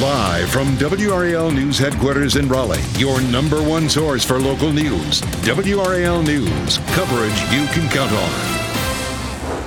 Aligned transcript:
Live 0.00 0.48
from 0.48 0.68
WRAL 0.78 1.50
News 1.50 1.78
headquarters 1.78 2.36
in 2.36 2.48
Raleigh, 2.48 2.80
your 2.96 3.20
number 3.20 3.62
one 3.62 3.90
source 3.90 4.24
for 4.24 4.40
local 4.40 4.72
news. 4.72 5.20
WRAL 5.20 6.22
News, 6.22 6.78
coverage 6.94 7.38
you 7.52 7.66
can 7.66 7.90
count 7.90 8.10
on. 8.10 9.60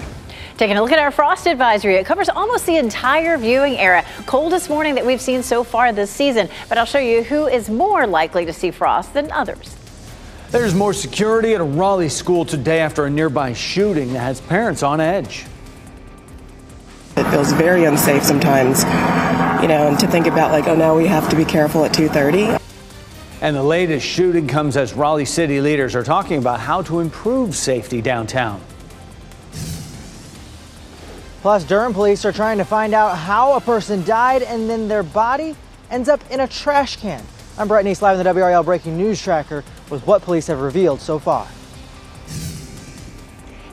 Taking 0.57 0.77
a 0.77 0.81
look 0.81 0.91
at 0.91 0.97
our 0.97 1.11
frost 1.11 1.45
advisory, 1.45 1.97
it 1.97 2.07
covers 2.07 2.27
almost 2.27 2.66
the 2.66 2.77
entire 2.77 3.38
viewing 3.38 3.77
area. 3.77 4.03
Coldest 4.25 4.67
morning 4.67 4.95
that 4.95 5.05
we've 5.05 5.21
seen 5.21 5.43
so 5.43 5.63
far 5.63 5.93
this 5.93 6.09
season, 6.09 6.49
but 6.69 6.80
I'll 6.80 6.85
show 6.85 6.97
you 6.97 7.21
who 7.21 7.45
is 7.45 7.69
more 7.69 8.07
likely 8.07 8.47
to 8.47 8.53
see 8.53 8.71
frost 8.71 9.13
than 9.13 9.31
others. 9.31 9.75
There's 10.49 10.73
more 10.73 10.94
security 10.94 11.53
at 11.53 11.61
a 11.61 11.66
Raleigh 11.66 12.09
school 12.09 12.45
today 12.45 12.80
after 12.80 13.05
a 13.05 13.11
nearby 13.11 13.53
shooting 13.53 14.13
that 14.13 14.21
has 14.21 14.41
parents 14.41 14.81
on 14.81 14.99
edge. 14.99 15.45
It 17.16 17.30
feels 17.30 17.53
very 17.53 17.85
unsafe 17.85 18.23
sometimes, 18.23 18.83
you 19.62 19.68
know, 19.68 19.88
and 19.88 20.00
to 20.00 20.08
think 20.08 20.27
about 20.27 20.52
like, 20.52 20.68
oh, 20.68 20.76
now 20.76 20.95
we 20.95 21.08
have 21.08 21.30
to 21.30 21.36
be 21.36 21.45
careful 21.45 21.86
at 21.86 21.94
2:30. 21.94 22.59
And 23.42 23.56
the 23.56 23.64
latest 23.64 24.06
shooting 24.06 24.47
comes 24.47 24.78
as 24.78 24.94
Raleigh 24.94 25.25
city 25.25 25.62
leaders 25.62 25.95
are 25.95 26.03
talking 26.03 26.38
about 26.38 26.59
how 26.59 26.81
to 26.84 27.00
improve 27.00 27.56
safety 27.56 28.02
downtown. 28.02 28.62
Plus, 31.42 31.64
Durham 31.64 31.94
police 31.94 32.25
are 32.25 32.31
trying 32.31 32.58
to 32.58 32.64
find 32.64 32.95
out 32.95 33.16
how 33.17 33.53
a 33.53 33.62
person 33.62 34.03
died 34.03 34.42
and 34.42 34.67
then 34.67 34.88
their 34.88 35.03
body 35.03 35.56
ends 35.92 36.09
up 36.09 36.19
in 36.31 36.40
a 36.40 36.47
trash 36.47 36.97
can. 36.97 37.23
I'm 37.58 37.67
Brett 37.67 37.86
Neese 37.86 38.02
live 38.02 38.17
in 38.19 38.25
the 38.25 38.34
WRAL 38.34 38.66
Breaking 38.66 38.97
News 38.97 39.22
Tracker 39.22 39.64
with 39.90 40.06
what 40.08 40.23
police 40.23 40.47
have 40.47 40.59
revealed 40.59 41.00
so 41.00 41.19
far. 41.19 41.47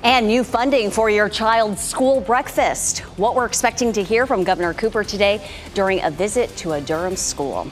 And 0.04 0.26
new 0.26 0.42
funding 0.42 0.90
for 0.90 1.10
your 1.10 1.28
child's 1.28 1.80
school 1.80 2.20
breakfast. 2.20 3.00
What 3.18 3.36
we're 3.36 3.46
expecting 3.46 3.92
to 3.92 4.02
hear 4.02 4.26
from 4.26 4.42
Governor 4.42 4.74
Cooper 4.74 5.04
today 5.04 5.48
during 5.74 6.02
a 6.02 6.10
visit 6.10 6.50
to 6.56 6.72
a 6.72 6.80
Durham 6.80 7.14
school. 7.14 7.70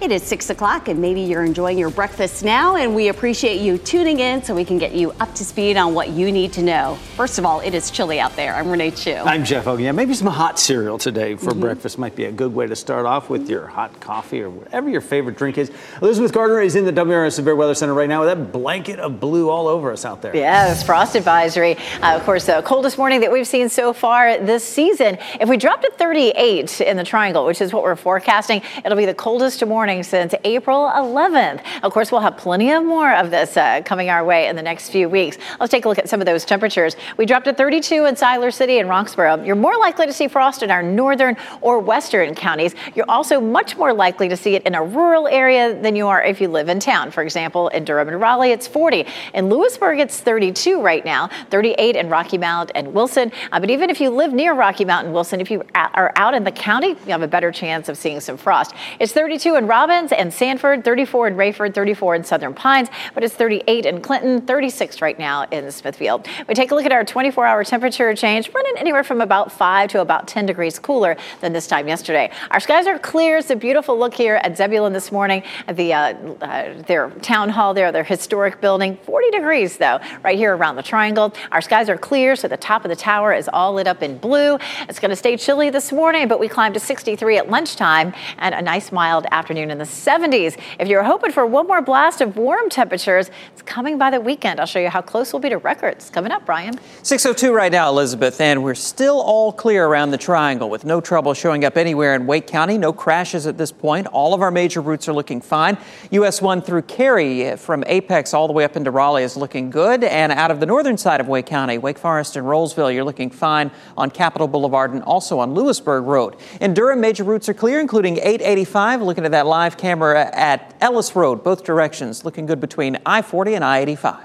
It 0.00 0.12
is 0.12 0.22
six 0.22 0.48
o'clock, 0.48 0.86
and 0.86 1.00
maybe 1.00 1.22
you're 1.22 1.42
enjoying 1.42 1.76
your 1.76 1.90
breakfast 1.90 2.44
now, 2.44 2.76
and 2.76 2.94
we 2.94 3.08
appreciate 3.08 3.60
you 3.60 3.78
tuning 3.78 4.20
in 4.20 4.44
so 4.44 4.54
we 4.54 4.64
can 4.64 4.78
get 4.78 4.92
you 4.92 5.10
up 5.18 5.34
to 5.34 5.44
speed 5.44 5.76
on 5.76 5.92
what 5.92 6.10
you 6.10 6.30
need 6.30 6.52
to 6.52 6.62
know. 6.62 6.96
First 7.16 7.36
of 7.36 7.44
all, 7.44 7.58
it 7.58 7.74
is 7.74 7.90
chilly 7.90 8.20
out 8.20 8.36
there. 8.36 8.54
I'm 8.54 8.70
Renee 8.70 8.92
Chun. 8.92 9.26
I'm 9.26 9.44
Jeff 9.44 9.64
Hogan. 9.64 9.84
Yeah, 9.84 9.90
maybe 9.90 10.14
some 10.14 10.28
hot 10.28 10.60
cereal 10.60 10.98
today 10.98 11.34
for 11.34 11.50
mm-hmm. 11.50 11.62
breakfast 11.62 11.98
might 11.98 12.14
be 12.14 12.26
a 12.26 12.32
good 12.32 12.54
way 12.54 12.68
to 12.68 12.76
start 12.76 13.06
off 13.06 13.28
with 13.28 13.50
your 13.50 13.66
hot 13.66 14.00
coffee 14.00 14.40
or 14.40 14.50
whatever 14.50 14.88
your 14.88 15.00
favorite 15.00 15.36
drink 15.36 15.58
is. 15.58 15.72
Elizabeth 16.00 16.32
Gardner 16.32 16.60
is 16.60 16.76
in 16.76 16.84
the 16.84 16.92
WRS 16.92 17.32
Severe 17.32 17.56
Weather 17.56 17.74
Center 17.74 17.94
right 17.94 18.08
now 18.08 18.20
with 18.24 18.28
that 18.28 18.52
blanket 18.52 19.00
of 19.00 19.18
blue 19.18 19.50
all 19.50 19.66
over 19.66 19.90
us 19.90 20.04
out 20.04 20.22
there. 20.22 20.34
Yes, 20.34 20.84
frost 20.84 21.16
advisory. 21.16 21.76
Uh, 22.02 22.14
of 22.14 22.22
course, 22.22 22.46
the 22.46 22.62
coldest 22.62 22.98
morning 22.98 23.18
that 23.22 23.32
we've 23.32 23.48
seen 23.48 23.68
so 23.68 23.92
far 23.92 24.38
this 24.38 24.62
season. 24.62 25.18
If 25.40 25.48
we 25.48 25.56
drop 25.56 25.82
to 25.82 25.90
38 25.90 26.82
in 26.82 26.96
the 26.96 27.02
triangle, 27.02 27.44
which 27.44 27.60
is 27.60 27.72
what 27.72 27.82
we're 27.82 27.96
forecasting, 27.96 28.62
it'll 28.84 28.96
be 28.96 29.04
the 29.04 29.12
coldest 29.12 29.66
morning 29.66 29.87
since 29.88 30.34
April 30.44 30.90
11th. 30.94 31.62
Of 31.82 31.92
course, 31.92 32.12
we'll 32.12 32.20
have 32.20 32.36
plenty 32.36 32.70
of 32.72 32.84
more 32.84 33.10
of 33.14 33.30
this 33.30 33.56
uh, 33.56 33.80
coming 33.86 34.10
our 34.10 34.22
way 34.22 34.46
in 34.46 34.54
the 34.54 34.62
next 34.62 34.90
few 34.90 35.08
weeks. 35.08 35.38
Let's 35.58 35.70
take 35.70 35.86
a 35.86 35.88
look 35.88 35.98
at 35.98 36.10
some 36.10 36.20
of 36.20 36.26
those 36.26 36.44
temperatures. 36.44 36.94
We 37.16 37.24
dropped 37.24 37.46
to 37.46 37.54
32 37.54 38.04
in 38.04 38.14
Siler 38.14 38.52
City 38.52 38.80
and 38.80 38.88
Roxboro. 38.90 39.46
You're 39.46 39.56
more 39.56 39.78
likely 39.78 40.04
to 40.04 40.12
see 40.12 40.28
frost 40.28 40.62
in 40.62 40.70
our 40.70 40.82
northern 40.82 41.38
or 41.62 41.78
western 41.78 42.34
counties. 42.34 42.74
You're 42.94 43.08
also 43.08 43.40
much 43.40 43.78
more 43.78 43.94
likely 43.94 44.28
to 44.28 44.36
see 44.36 44.54
it 44.54 44.62
in 44.64 44.74
a 44.74 44.84
rural 44.84 45.26
area 45.26 45.80
than 45.80 45.96
you 45.96 46.06
are 46.06 46.22
if 46.22 46.38
you 46.38 46.48
live 46.48 46.68
in 46.68 46.80
town. 46.80 47.10
For 47.10 47.22
example, 47.22 47.68
in 47.68 47.86
Durham 47.86 48.08
and 48.08 48.20
Raleigh, 48.20 48.50
it's 48.50 48.68
40. 48.68 49.06
In 49.32 49.48
Louisburg, 49.48 50.00
it's 50.00 50.20
32 50.20 50.82
right 50.82 51.04
now, 51.04 51.30
38 51.48 51.96
in 51.96 52.10
Rocky 52.10 52.36
Mount 52.36 52.72
and 52.74 52.92
Wilson. 52.92 53.32
Uh, 53.52 53.58
but 53.58 53.70
even 53.70 53.88
if 53.88 54.02
you 54.02 54.10
live 54.10 54.34
near 54.34 54.52
Rocky 54.52 54.84
Mount 54.84 55.06
and 55.06 55.14
Wilson, 55.14 55.40
if 55.40 55.50
you 55.50 55.64
are 55.74 56.12
out 56.16 56.34
in 56.34 56.44
the 56.44 56.52
county, 56.52 56.88
you 56.88 57.12
have 57.12 57.22
a 57.22 57.28
better 57.28 57.50
chance 57.50 57.88
of 57.88 57.96
seeing 57.96 58.20
some 58.20 58.36
frost. 58.36 58.74
It's 58.98 59.12
32 59.12 59.56
in 59.56 59.66
Robbins 59.78 60.10
and 60.10 60.34
Sanford, 60.34 60.82
34 60.82 61.28
in 61.28 61.34
Raeford, 61.36 61.72
34 61.72 62.16
in 62.16 62.24
Southern 62.24 62.52
Pines, 62.52 62.88
but 63.14 63.22
it's 63.22 63.36
38 63.36 63.86
in 63.86 64.00
Clinton, 64.00 64.40
36 64.40 65.00
right 65.00 65.16
now 65.16 65.44
in 65.52 65.70
Smithfield. 65.70 66.26
We 66.48 66.54
take 66.54 66.72
a 66.72 66.74
look 66.74 66.84
at 66.84 66.90
our 66.90 67.04
24 67.04 67.46
hour 67.46 67.62
temperature 67.62 68.12
change, 68.16 68.52
running 68.52 68.72
anywhere 68.76 69.04
from 69.04 69.20
about 69.20 69.52
5 69.52 69.90
to 69.90 70.00
about 70.00 70.26
10 70.26 70.46
degrees 70.46 70.80
cooler 70.80 71.16
than 71.42 71.52
this 71.52 71.68
time 71.68 71.86
yesterday. 71.86 72.28
Our 72.50 72.58
skies 72.58 72.88
are 72.88 72.98
clear. 72.98 73.36
It's 73.36 73.50
a 73.50 73.54
beautiful 73.54 73.96
look 73.96 74.14
here 74.14 74.40
at 74.42 74.56
Zebulon 74.56 74.92
this 74.92 75.12
morning 75.12 75.44
at 75.68 75.76
the 75.76 75.92
uh, 75.92 75.98
uh, 76.40 76.82
their 76.82 77.10
town 77.22 77.48
hall 77.48 77.72
there, 77.72 77.92
their 77.92 78.02
historic 78.02 78.60
building. 78.60 78.98
40 79.04 79.30
degrees 79.30 79.76
though, 79.76 80.00
right 80.24 80.36
here 80.36 80.56
around 80.56 80.74
the 80.74 80.82
triangle. 80.82 81.32
Our 81.52 81.60
skies 81.60 81.88
are 81.88 81.96
clear, 81.96 82.34
so 82.34 82.48
the 82.48 82.56
top 82.56 82.84
of 82.84 82.88
the 82.88 82.96
tower 82.96 83.32
is 83.32 83.48
all 83.52 83.74
lit 83.74 83.86
up 83.86 84.02
in 84.02 84.18
blue. 84.18 84.58
It's 84.88 84.98
going 84.98 85.10
to 85.10 85.16
stay 85.16 85.36
chilly 85.36 85.70
this 85.70 85.92
morning, 85.92 86.26
but 86.26 86.40
we 86.40 86.48
climbed 86.48 86.74
to 86.74 86.80
63 86.80 87.36
at 87.36 87.48
lunchtime 87.48 88.12
and 88.38 88.56
a 88.56 88.60
nice 88.60 88.90
mild 88.90 89.24
afternoon 89.30 89.67
in 89.70 89.78
the 89.78 89.84
70s. 89.84 90.58
If 90.78 90.88
you're 90.88 91.02
hoping 91.02 91.32
for 91.32 91.46
one 91.46 91.66
more 91.66 91.82
blast 91.82 92.20
of 92.20 92.36
warm 92.36 92.68
temperatures, 92.68 93.30
it's 93.52 93.62
coming 93.62 93.98
by 93.98 94.10
the 94.10 94.20
weekend. 94.20 94.60
I'll 94.60 94.66
show 94.66 94.78
you 94.78 94.88
how 94.88 95.02
close 95.02 95.32
we'll 95.32 95.40
be 95.40 95.48
to 95.48 95.58
records 95.58 96.10
coming 96.10 96.32
up, 96.32 96.46
Brian. 96.46 96.78
602 97.02 97.52
right 97.52 97.72
now, 97.72 97.88
Elizabeth, 97.88 98.40
and 98.40 98.62
we're 98.62 98.74
still 98.74 99.20
all 99.20 99.52
clear 99.52 99.86
around 99.86 100.10
the 100.10 100.18
triangle 100.18 100.70
with 100.70 100.84
no 100.84 101.00
trouble 101.00 101.34
showing 101.34 101.64
up 101.64 101.76
anywhere 101.76 102.14
in 102.14 102.26
Wake 102.26 102.46
County. 102.46 102.78
No 102.78 102.92
crashes 102.92 103.46
at 103.46 103.58
this 103.58 103.72
point. 103.72 104.06
All 104.08 104.34
of 104.34 104.42
our 104.42 104.50
major 104.50 104.80
routes 104.80 105.08
are 105.08 105.12
looking 105.12 105.40
fine. 105.40 105.78
US 106.10 106.40
1 106.40 106.62
through 106.62 106.82
Cary 106.82 107.44
eh, 107.44 107.56
from 107.56 107.84
Apex 107.86 108.34
all 108.34 108.46
the 108.46 108.52
way 108.52 108.64
up 108.64 108.76
into 108.76 108.90
Raleigh 108.90 109.22
is 109.22 109.36
looking 109.36 109.70
good. 109.70 110.04
And 110.04 110.32
out 110.32 110.50
of 110.50 110.60
the 110.60 110.66
northern 110.66 110.96
side 110.98 111.20
of 111.20 111.28
Wake 111.28 111.46
County, 111.46 111.78
Wake 111.78 111.98
Forest 111.98 112.36
and 112.36 112.46
Rolesville, 112.46 112.92
you're 112.94 113.04
looking 113.04 113.30
fine 113.30 113.70
on 113.96 114.10
Capitol 114.10 114.48
Boulevard 114.48 114.92
and 114.92 115.02
also 115.02 115.38
on 115.38 115.54
Louisburg 115.54 116.04
Road. 116.04 116.36
In 116.60 116.74
Durham, 116.74 117.00
major 117.00 117.24
routes 117.24 117.48
are 117.48 117.54
clear, 117.54 117.80
including 117.80 118.18
885. 118.18 119.02
Looking 119.02 119.24
at 119.24 119.32
that 119.32 119.46
live 119.58 119.76
camera 119.76 120.30
at 120.36 120.72
Ellis 120.80 121.16
Road, 121.16 121.42
both 121.42 121.64
directions, 121.64 122.24
looking 122.24 122.46
good 122.46 122.60
between 122.60 122.96
I 123.04 123.22
40 123.22 123.54
and 123.54 123.64
I 123.64 123.80
85. 123.80 124.24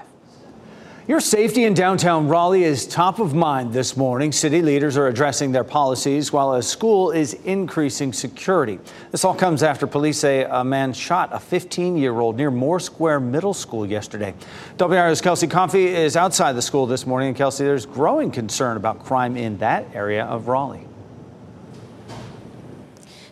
Your 1.08 1.18
safety 1.18 1.64
in 1.64 1.74
downtown 1.74 2.28
Raleigh 2.28 2.62
is 2.62 2.86
top 2.86 3.18
of 3.18 3.34
mind 3.34 3.72
this 3.72 3.96
morning. 3.96 4.30
City 4.30 4.62
leaders 4.62 4.96
are 4.96 5.08
addressing 5.08 5.50
their 5.50 5.64
policies 5.64 6.32
while 6.32 6.52
a 6.52 6.62
school 6.62 7.10
is 7.10 7.34
increasing 7.44 8.12
security. 8.12 8.78
This 9.10 9.24
all 9.24 9.34
comes 9.34 9.64
after 9.64 9.88
police 9.88 10.20
say 10.20 10.46
a 10.48 10.62
man 10.62 10.92
shot 10.92 11.30
a 11.32 11.40
15 11.40 11.96
year 11.96 12.20
old 12.20 12.36
near 12.36 12.52
Moore 12.52 12.78
Square 12.78 13.18
Middle 13.18 13.54
School 13.54 13.84
yesterday. 13.84 14.34
WR's 14.78 15.20
Kelsey 15.20 15.48
Coffey 15.48 15.88
is 15.88 16.16
outside 16.16 16.52
the 16.52 16.62
school 16.62 16.86
this 16.86 17.08
morning. 17.08 17.30
And 17.30 17.36
Kelsey, 17.36 17.64
there's 17.64 17.86
growing 17.86 18.30
concern 18.30 18.76
about 18.76 19.04
crime 19.04 19.36
in 19.36 19.58
that 19.58 19.84
area 19.96 20.26
of 20.26 20.46
Raleigh. 20.46 20.86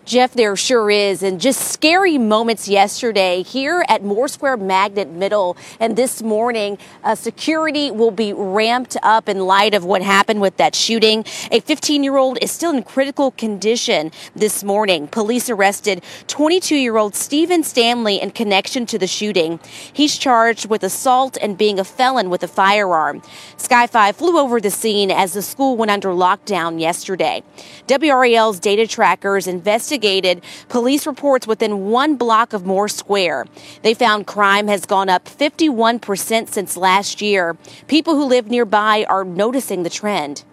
Jeff, 0.04 0.34
there 0.34 0.56
sure 0.56 0.90
is. 0.90 1.22
And 1.22 1.40
just 1.40 1.60
scary 1.70 2.18
moments 2.18 2.66
yesterday 2.66 3.42
here 3.42 3.84
at 3.88 4.02
Moore 4.02 4.26
Square 4.26 4.56
Magnet 4.56 5.08
Middle. 5.08 5.56
And 5.78 5.94
this 5.94 6.22
morning, 6.22 6.76
uh, 7.04 7.14
security 7.14 7.92
will 7.92 8.10
be 8.10 8.32
ramped 8.32 8.96
up 9.04 9.28
in 9.28 9.46
light 9.46 9.74
of 9.74 9.84
what 9.84 10.02
happened 10.02 10.40
with 10.40 10.56
that 10.56 10.74
shooting. 10.74 11.24
A 11.52 11.60
15 11.60 12.02
year 12.02 12.16
old 12.16 12.36
is 12.42 12.50
still 12.50 12.74
in 12.74 12.82
critical 12.82 13.30
condition 13.30 14.10
this 14.34 14.64
morning. 14.64 15.06
Police 15.06 15.49
arrested 15.49 16.02
22 16.26 16.75
year 16.75 16.96
old 16.96 17.14
Stephen 17.14 17.62
Stanley 17.62 18.20
in 18.20 18.32
connection 18.32 18.87
to 18.87 18.99
the 18.99 19.06
shooting. 19.06 19.60
He's 19.93 20.19
charged 20.19 20.69
with 20.69 20.82
assault 20.82 21.38
and 21.40 21.56
being 21.56 21.78
a 21.78 21.84
felon 21.84 22.28
with 22.28 22.43
a 22.43 22.49
firearm. 22.49 23.22
Sky 23.56 23.87
5 23.87 24.16
flew 24.16 24.37
over 24.37 24.60
the 24.60 24.70
scene 24.70 25.12
as 25.12 25.34
the 25.34 25.43
school 25.43 25.76
went 25.76 25.93
under 25.93 26.08
lockdown 26.08 26.81
yesterday. 26.81 27.44
WRAL's 27.87 28.58
data 28.58 28.88
trackers 28.88 29.46
investigated 29.46 29.91
investigated 29.92 30.42
police 30.68 31.06
reports 31.06 31.46
within 31.46 31.90
one 31.90 32.16
block 32.16 32.52
of 32.52 32.64
Moore 32.64 32.88
Square. 32.88 33.46
They 33.82 33.94
found 33.94 34.26
crime 34.26 34.68
has 34.68 34.86
gone 34.86 35.08
up 35.08 35.26
51% 35.26 36.48
since 36.48 36.76
last 36.76 37.20
year. 37.20 37.56
People 37.88 38.14
who 38.14 38.24
live 38.24 38.48
nearby 38.48 39.04
are 39.08 39.24
noticing 39.24 39.82
the 39.82 39.90
trend. 39.90 40.44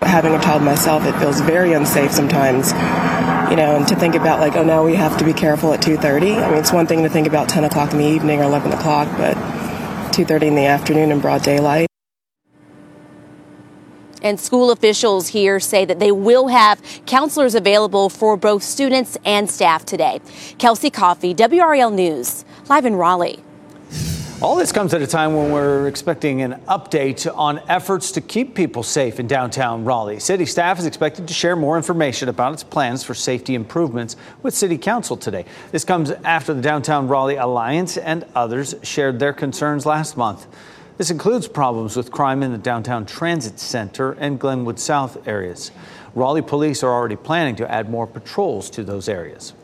Having 0.00 0.34
a 0.34 0.40
child 0.40 0.62
myself, 0.62 1.04
it 1.06 1.18
feels 1.18 1.40
very 1.40 1.72
unsafe 1.72 2.12
sometimes. 2.12 2.72
You 3.50 3.56
know, 3.56 3.76
and 3.76 3.88
to 3.88 3.96
think 3.96 4.14
about 4.14 4.38
like, 4.38 4.54
oh, 4.54 4.62
now 4.62 4.84
we 4.84 4.94
have 4.94 5.16
to 5.18 5.24
be 5.24 5.32
careful 5.32 5.72
at 5.72 5.80
2:30. 5.80 6.36
I 6.36 6.50
mean, 6.50 6.58
it's 6.58 6.72
one 6.72 6.86
thing 6.86 7.02
to 7.02 7.08
think 7.08 7.26
about 7.26 7.48
10 7.48 7.64
o'clock 7.64 7.92
in 7.92 7.98
the 7.98 8.06
evening 8.06 8.40
or 8.40 8.44
11 8.44 8.72
o'clock, 8.72 9.08
but 9.16 9.34
2:30 10.12 10.48
in 10.48 10.54
the 10.54 10.66
afternoon 10.66 11.10
in 11.10 11.20
broad 11.20 11.42
daylight. 11.42 11.88
And 14.24 14.40
school 14.40 14.70
officials 14.70 15.28
here 15.28 15.60
say 15.60 15.84
that 15.84 16.00
they 16.00 16.10
will 16.10 16.48
have 16.48 16.82
counselors 17.04 17.54
available 17.54 18.08
for 18.08 18.38
both 18.38 18.62
students 18.62 19.18
and 19.24 19.48
staff 19.50 19.84
today. 19.84 20.20
Kelsey 20.56 20.88
Coffey, 20.88 21.34
WRAL 21.34 21.92
News, 21.92 22.46
live 22.70 22.86
in 22.86 22.96
Raleigh. 22.96 23.44
All 24.40 24.56
this 24.56 24.72
comes 24.72 24.92
at 24.94 25.00
a 25.00 25.06
time 25.06 25.34
when 25.34 25.52
we're 25.52 25.86
expecting 25.88 26.42
an 26.42 26.60
update 26.68 27.30
on 27.36 27.60
efforts 27.68 28.12
to 28.12 28.20
keep 28.20 28.54
people 28.54 28.82
safe 28.82 29.20
in 29.20 29.26
downtown 29.26 29.84
Raleigh. 29.84 30.18
City 30.18 30.44
staff 30.44 30.78
is 30.78 30.86
expected 30.86 31.28
to 31.28 31.34
share 31.34 31.54
more 31.54 31.76
information 31.76 32.28
about 32.28 32.52
its 32.54 32.64
plans 32.64 33.04
for 33.04 33.14
safety 33.14 33.54
improvements 33.54 34.16
with 34.42 34.54
City 34.54 34.76
Council 34.76 35.16
today. 35.16 35.44
This 35.70 35.84
comes 35.84 36.10
after 36.10 36.52
the 36.52 36.62
Downtown 36.62 37.08
Raleigh 37.08 37.36
Alliance 37.36 37.96
and 37.96 38.24
others 38.34 38.74
shared 38.82 39.18
their 39.18 39.32
concerns 39.32 39.86
last 39.86 40.16
month. 40.16 40.46
This 40.96 41.10
includes 41.10 41.48
problems 41.48 41.96
with 41.96 42.12
crime 42.12 42.42
in 42.44 42.52
the 42.52 42.58
downtown 42.58 43.04
transit 43.04 43.58
center 43.58 44.12
and 44.12 44.38
Glenwood 44.38 44.78
South 44.78 45.26
areas. 45.26 45.72
Raleigh 46.14 46.42
police 46.42 46.84
are 46.84 46.92
already 46.92 47.16
planning 47.16 47.56
to 47.56 47.68
add 47.68 47.90
more 47.90 48.06
patrols 48.06 48.70
to 48.70 48.84
those 48.84 49.08
areas. 49.08 49.54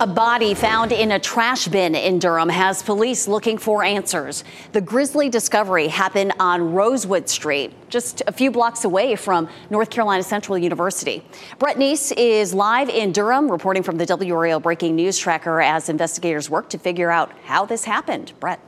A 0.00 0.06
body 0.06 0.54
found 0.54 0.92
in 0.92 1.12
a 1.12 1.18
trash 1.18 1.66
bin 1.68 1.94
in 1.94 2.18
Durham 2.18 2.48
has 2.48 2.82
police 2.82 3.26
looking 3.26 3.58
for 3.58 3.82
answers. 3.82 4.44
The 4.72 4.80
grisly 4.80 5.28
discovery 5.28 5.88
happened 5.88 6.32
on 6.38 6.72
Rosewood 6.72 7.28
Street, 7.28 7.72
just 7.88 8.22
a 8.26 8.32
few 8.32 8.52
blocks 8.52 8.84
away 8.84 9.16
from 9.16 9.48
North 9.70 9.90
Carolina 9.90 10.22
Central 10.22 10.58
University. 10.58 11.24
Brett 11.58 11.76
Neese 11.76 12.12
is 12.16 12.54
live 12.54 12.88
in 12.88 13.12
Durham, 13.12 13.50
reporting 13.50 13.82
from 13.84 13.98
the 13.98 14.06
WRAL 14.06 14.60
Breaking 14.60 14.94
News 14.94 15.18
Tracker 15.18 15.60
as 15.60 15.88
investigators 15.88 16.48
work 16.48 16.70
to 16.70 16.78
figure 16.78 17.10
out 17.10 17.32
how 17.44 17.66
this 17.66 17.84
happened. 17.84 18.32
Brett. 18.38 18.60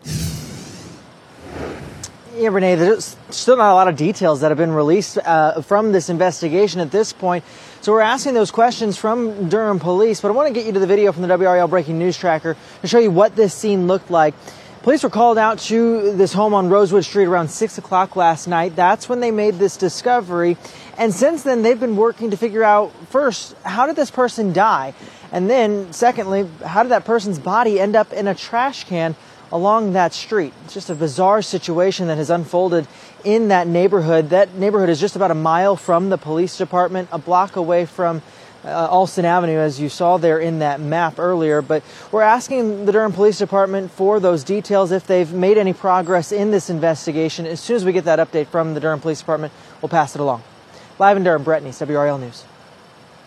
Yeah, 2.36 2.50
Renee, 2.50 2.76
there's 2.76 3.16
still 3.30 3.56
not 3.56 3.72
a 3.72 3.74
lot 3.74 3.88
of 3.88 3.96
details 3.96 4.42
that 4.42 4.52
have 4.52 4.58
been 4.58 4.70
released 4.70 5.18
uh, 5.18 5.62
from 5.62 5.90
this 5.90 6.08
investigation 6.08 6.80
at 6.80 6.92
this 6.92 7.12
point. 7.12 7.44
So 7.80 7.90
we're 7.90 8.02
asking 8.02 8.34
those 8.34 8.52
questions 8.52 8.96
from 8.96 9.48
Durham 9.48 9.80
police, 9.80 10.20
but 10.20 10.28
I 10.28 10.30
want 10.30 10.46
to 10.46 10.54
get 10.54 10.64
you 10.64 10.72
to 10.72 10.78
the 10.78 10.86
video 10.86 11.10
from 11.10 11.22
the 11.22 11.28
WRAL 11.28 11.68
Breaking 11.68 11.98
News 11.98 12.16
Tracker 12.16 12.56
to 12.82 12.86
show 12.86 13.00
you 13.00 13.10
what 13.10 13.34
this 13.34 13.52
scene 13.52 13.88
looked 13.88 14.12
like. 14.12 14.34
Police 14.82 15.02
were 15.02 15.10
called 15.10 15.38
out 15.38 15.58
to 15.58 16.12
this 16.12 16.32
home 16.32 16.54
on 16.54 16.68
Rosewood 16.68 17.04
Street 17.04 17.24
around 17.24 17.48
6 17.48 17.78
o'clock 17.78 18.14
last 18.14 18.46
night. 18.46 18.76
That's 18.76 19.08
when 19.08 19.18
they 19.18 19.32
made 19.32 19.54
this 19.54 19.76
discovery. 19.76 20.56
And 20.96 21.12
since 21.12 21.42
then, 21.42 21.62
they've 21.62 21.80
been 21.80 21.96
working 21.96 22.30
to 22.30 22.36
figure 22.36 22.62
out 22.62 22.92
first, 23.08 23.56
how 23.64 23.86
did 23.86 23.96
this 23.96 24.10
person 24.10 24.52
die? 24.52 24.94
And 25.32 25.50
then, 25.50 25.92
secondly, 25.92 26.48
how 26.64 26.84
did 26.84 26.90
that 26.90 27.04
person's 27.04 27.40
body 27.40 27.80
end 27.80 27.96
up 27.96 28.12
in 28.12 28.28
a 28.28 28.36
trash 28.36 28.84
can 28.84 29.16
along 29.52 29.92
that 29.92 30.12
street? 30.12 30.52
It's 30.64 30.74
just 30.74 30.90
a 30.90 30.94
bizarre 30.94 31.42
situation 31.42 32.08
that 32.08 32.18
has 32.18 32.30
unfolded 32.30 32.86
in 33.24 33.48
that 33.48 33.66
neighborhood. 33.66 34.30
That 34.30 34.54
neighborhood 34.54 34.88
is 34.88 35.00
just 35.00 35.16
about 35.16 35.30
a 35.30 35.34
mile 35.34 35.76
from 35.76 36.10
the 36.10 36.18
police 36.18 36.56
department, 36.56 37.08
a 37.12 37.18
block 37.18 37.56
away 37.56 37.86
from 37.86 38.22
uh, 38.64 38.88
Alston 38.88 39.24
Avenue, 39.24 39.58
as 39.58 39.80
you 39.80 39.88
saw 39.88 40.18
there 40.18 40.38
in 40.38 40.58
that 40.58 40.80
map 40.80 41.18
earlier. 41.18 41.62
But 41.62 41.82
we're 42.12 42.22
asking 42.22 42.84
the 42.84 42.92
Durham 42.92 43.12
Police 43.12 43.38
Department 43.38 43.90
for 43.90 44.20
those 44.20 44.44
details, 44.44 44.92
if 44.92 45.06
they've 45.06 45.32
made 45.32 45.58
any 45.58 45.72
progress 45.72 46.32
in 46.32 46.50
this 46.50 46.70
investigation. 46.70 47.46
As 47.46 47.60
soon 47.60 47.76
as 47.76 47.84
we 47.84 47.92
get 47.92 48.04
that 48.04 48.18
update 48.18 48.48
from 48.48 48.74
the 48.74 48.80
Durham 48.80 49.00
Police 49.00 49.20
Department, 49.20 49.52
we'll 49.80 49.88
pass 49.88 50.14
it 50.14 50.20
along. 50.20 50.42
Live 50.98 51.16
in 51.16 51.24
Durham, 51.24 51.42
Brett 51.42 51.62
Neese, 51.62 51.86
WRAL 51.86 52.18
News. 52.18 52.44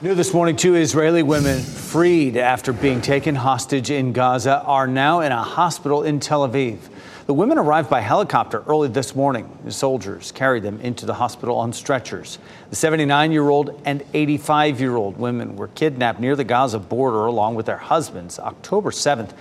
New 0.04 0.16
this 0.16 0.34
morning, 0.34 0.58
two 0.58 0.76
Israeli 0.76 1.24
women 1.24 1.62
freed 1.62 2.36
after 2.36 2.74
being 2.74 3.00
taken 3.00 3.36
hostage 3.36 3.90
in 3.90 4.12
Gaza 4.12 4.62
are 4.64 4.86
now 4.86 5.22
in 5.22 5.32
a 5.32 5.42
hospital 5.42 6.04
in 6.04 6.20
Tel 6.20 6.46
Aviv. 6.46 6.78
The 7.26 7.34
women 7.34 7.58
arrived 7.58 7.90
by 7.90 8.02
helicopter 8.02 8.64
early 8.68 8.90
this 8.90 9.16
morning. 9.16 9.58
The 9.64 9.72
soldiers 9.72 10.34
carried 10.34 10.64
them 10.64 10.82
into 10.82 11.06
the 11.06 11.14
hospital 11.14 11.56
on 11.56 11.72
stretchers. 11.72 12.38
The 12.70 12.76
79 12.76 13.32
year 13.32 13.48
old 13.48 13.82
and 13.86 14.04
85 14.14 14.82
year 14.82 14.98
old 14.98 15.18
women 15.18 15.56
were 15.56 15.70
kidnapped 15.70 16.20
near 16.20 16.36
the 16.36 16.44
Gaza 16.44 16.80
border 16.80 17.26
along 17.26 17.56
with 17.56 17.66
their 17.66 17.78
husbands 17.78 18.40
October 18.40 18.92
7th. 18.92 19.32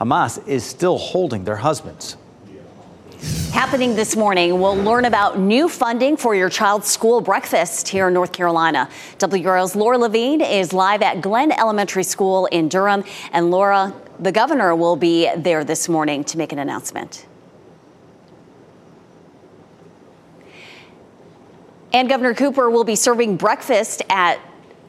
Hamas 0.00 0.44
is 0.48 0.64
still 0.64 0.98
holding 0.98 1.44
their 1.44 1.58
husbands. 1.58 2.16
Happening 3.52 3.94
this 3.94 4.16
morning, 4.16 4.60
we'll 4.60 4.76
learn 4.76 5.04
about 5.04 5.38
new 5.38 5.68
funding 5.68 6.16
for 6.16 6.34
your 6.34 6.48
child's 6.48 6.88
school 6.88 7.20
breakfast 7.20 7.86
here 7.86 8.08
in 8.08 8.14
North 8.14 8.32
Carolina. 8.32 8.88
WRAL's 9.18 9.76
Laura 9.76 9.96
Levine 9.96 10.40
is 10.40 10.72
live 10.72 11.02
at 11.02 11.20
Glenn 11.20 11.52
Elementary 11.52 12.02
School 12.02 12.46
in 12.46 12.68
Durham. 12.68 13.04
And 13.30 13.52
Laura, 13.52 13.94
the 14.18 14.32
governor 14.32 14.74
will 14.74 14.96
be 14.96 15.30
there 15.36 15.62
this 15.64 15.88
morning 15.88 16.24
to 16.24 16.38
make 16.38 16.52
an 16.52 16.58
announcement. 16.58 17.26
And 21.92 22.08
Governor 22.08 22.34
Cooper 22.34 22.70
will 22.70 22.84
be 22.84 22.96
serving 22.96 23.36
breakfast 23.36 24.02
at 24.08 24.40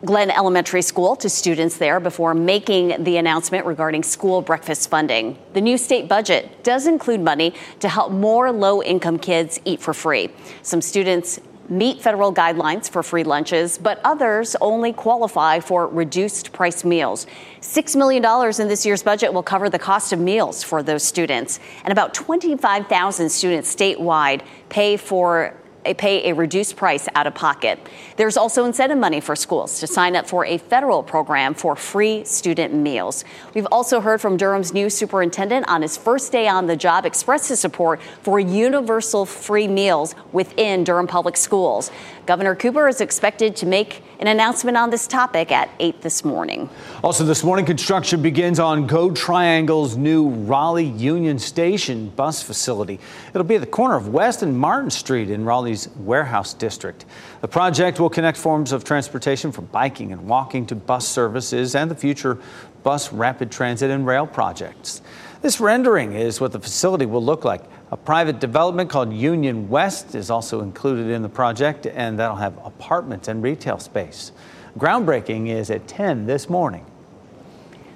Glenn 0.06 0.32
Elementary 0.32 0.82
School 0.82 1.16
to 1.16 1.30
students 1.30 1.78
there 1.78 2.02
before 2.02 2.34
making 2.34 3.04
the 3.06 3.16
announcement 3.16 3.66
regarding 3.66 4.04
school 4.04 4.42
breakfast 4.42 4.90
funding. 4.90 5.38
The 5.54 5.62
new 5.62 5.78
state 5.78 6.10
budget 6.10 6.62
does 6.64 6.88
include 6.88 7.22
money 7.22 7.54
to 7.80 7.88
help 7.88 8.12
more 8.12 8.52
low 8.52 8.84
income 8.84 9.18
kids 9.18 9.62
eat 9.64 9.82
for 9.82 9.94
free. 9.94 10.30
Some 10.62 10.82
students 10.82 11.40
meet 11.70 12.02
federal 12.02 12.34
guidelines 12.34 12.90
for 12.90 13.02
free 13.02 13.24
lunches, 13.24 13.78
but 13.78 14.02
others 14.04 14.58
only 14.60 14.92
qualify 14.92 15.62
for 15.62 15.88
reduced 15.88 16.52
price 16.52 16.84
meals. 16.84 17.26
$6 17.62 17.96
million 17.96 18.24
in 18.60 18.68
this 18.68 18.86
year's 18.86 19.02
budget 19.02 19.34
will 19.34 19.44
cover 19.44 19.70
the 19.70 19.80
cost 19.80 20.12
of 20.12 20.20
meals 20.20 20.64
for 20.64 20.84
those 20.84 21.04
students, 21.04 21.62
and 21.84 21.94
about 21.94 22.14
25,000 22.14 23.30
students 23.30 23.74
statewide 23.74 24.42
pay 24.68 24.98
for 24.98 25.56
pay 25.92 26.30
a 26.30 26.36
reduced 26.36 26.76
price 26.76 27.10
out 27.16 27.28
of 27.28 27.34
pocket. 27.36 27.80
There's 28.16 28.38
also 28.38 28.66
incentive 28.66 28.98
money 28.98 29.20
for 29.20 29.36
schools 29.36 29.80
to 29.80 29.88
sign 29.88 30.16
up 30.16 30.28
for 30.28 30.46
a 30.46 30.58
federal 30.58 31.02
program 31.02 31.56
for 31.56 31.76
free 31.76 32.24
student 32.26 32.74
meals. 32.74 33.26
We've 33.56 33.68
also 33.72 34.00
heard 34.00 34.22
from 34.22 34.38
Durham's 34.38 34.74
new 34.74 34.90
superintendent 34.90 35.68
on 35.68 35.82
his 35.82 35.98
first 35.98 36.32
day 36.32 36.48
on 36.48 36.68
the 36.68 36.76
job 36.76 37.06
express 37.06 37.48
his 37.48 37.60
support 37.60 38.00
for 38.22 38.40
universal 38.40 39.26
free 39.26 39.68
meals 39.68 40.14
within 40.32 40.84
Durham 40.84 41.08
Public 41.08 41.36
Schools. 41.36 41.92
Governor 42.26 42.56
Cooper 42.56 42.88
is 42.88 43.02
expected 43.02 43.54
to 43.58 43.66
make 43.66 44.02
an 44.20 44.28
announcement 44.28 44.78
on 44.78 44.90
this 44.90 45.08
topic 45.08 45.52
at 45.52 45.70
8 45.80 46.02
this 46.02 46.24
morning. 46.24 46.70
Also, 47.04 47.26
this 47.26 47.44
morning, 47.44 47.66
construction 47.66 48.22
begins 48.22 48.60
on 48.60 48.88
Go 48.88 49.12
Triangle's 49.12 49.98
new 49.98 50.30
Raleigh 50.30 50.86
Union 50.86 51.38
Station 51.38 52.08
bus 52.10 52.42
facility. 52.42 52.98
It'll 53.30 53.44
be 53.44 53.56
at 53.56 53.62
the 53.62 53.68
corner 53.68 53.96
of 53.96 54.08
West 54.08 54.42
and 54.42 54.58
Martin 54.58 54.90
Street 54.90 55.30
in 55.30 55.44
Raleigh's 55.44 55.90
warehouse 55.98 56.54
district. 56.54 57.04
The 57.42 57.50
project 57.50 58.00
will 58.00 58.10
connect 58.10 58.38
forms 58.38 58.72
of 58.72 58.86
transportation 58.86 59.52
from 59.52 59.66
biking 59.66 60.14
and 60.14 60.26
walking 60.26 60.66
to 60.68 60.76
bus 60.76 61.06
services 61.06 61.76
and 61.76 61.92
the 61.92 61.96
future 61.96 62.38
bus 62.84 63.12
rapid 63.12 63.52
transit 63.52 63.92
and 63.92 64.06
rail 64.06 64.28
projects. 64.28 65.02
This 65.44 65.60
rendering 65.60 66.14
is 66.14 66.40
what 66.40 66.54
the 66.54 66.60
facility 66.62 67.06
will 67.06 67.22
look 67.22 67.44
like. 67.44 67.64
A 67.92 67.98
private 67.98 68.40
development 68.40 68.90
called 68.90 69.12
Union 69.12 69.68
West 69.68 70.16
is 70.16 70.30
also 70.30 70.62
included 70.62 71.10
in 71.10 71.22
the 71.22 71.28
project, 71.28 71.86
and 71.86 72.18
that'll 72.18 72.38
have 72.38 72.58
apartments 72.64 73.28
and 73.28 73.44
retail 73.44 73.78
space. 73.78 74.32
Groundbreaking 74.80 75.50
is 75.50 75.70
at 75.70 75.86
10 75.86 76.28
this 76.28 76.50
morning. 76.50 76.86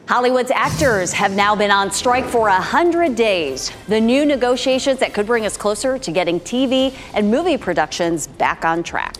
Hollywood's 0.10 0.52
actors 0.52 1.14
have 1.14 1.38
now 1.38 1.56
been 1.56 1.72
on 1.72 1.90
strike 1.90 2.26
for 2.26 2.50
100 2.50 3.16
days. 3.16 3.72
The 3.88 4.02
new 4.02 4.26
negotiations 4.26 5.00
that 5.00 5.14
could 5.14 5.26
bring 5.26 5.46
us 5.46 5.56
closer 5.56 5.98
to 5.98 6.12
getting 6.12 6.42
TV 6.42 6.94
and 7.14 7.32
movie 7.32 7.58
productions 7.58 8.28
back 8.28 8.66
on 8.66 8.84
track. 8.84 9.16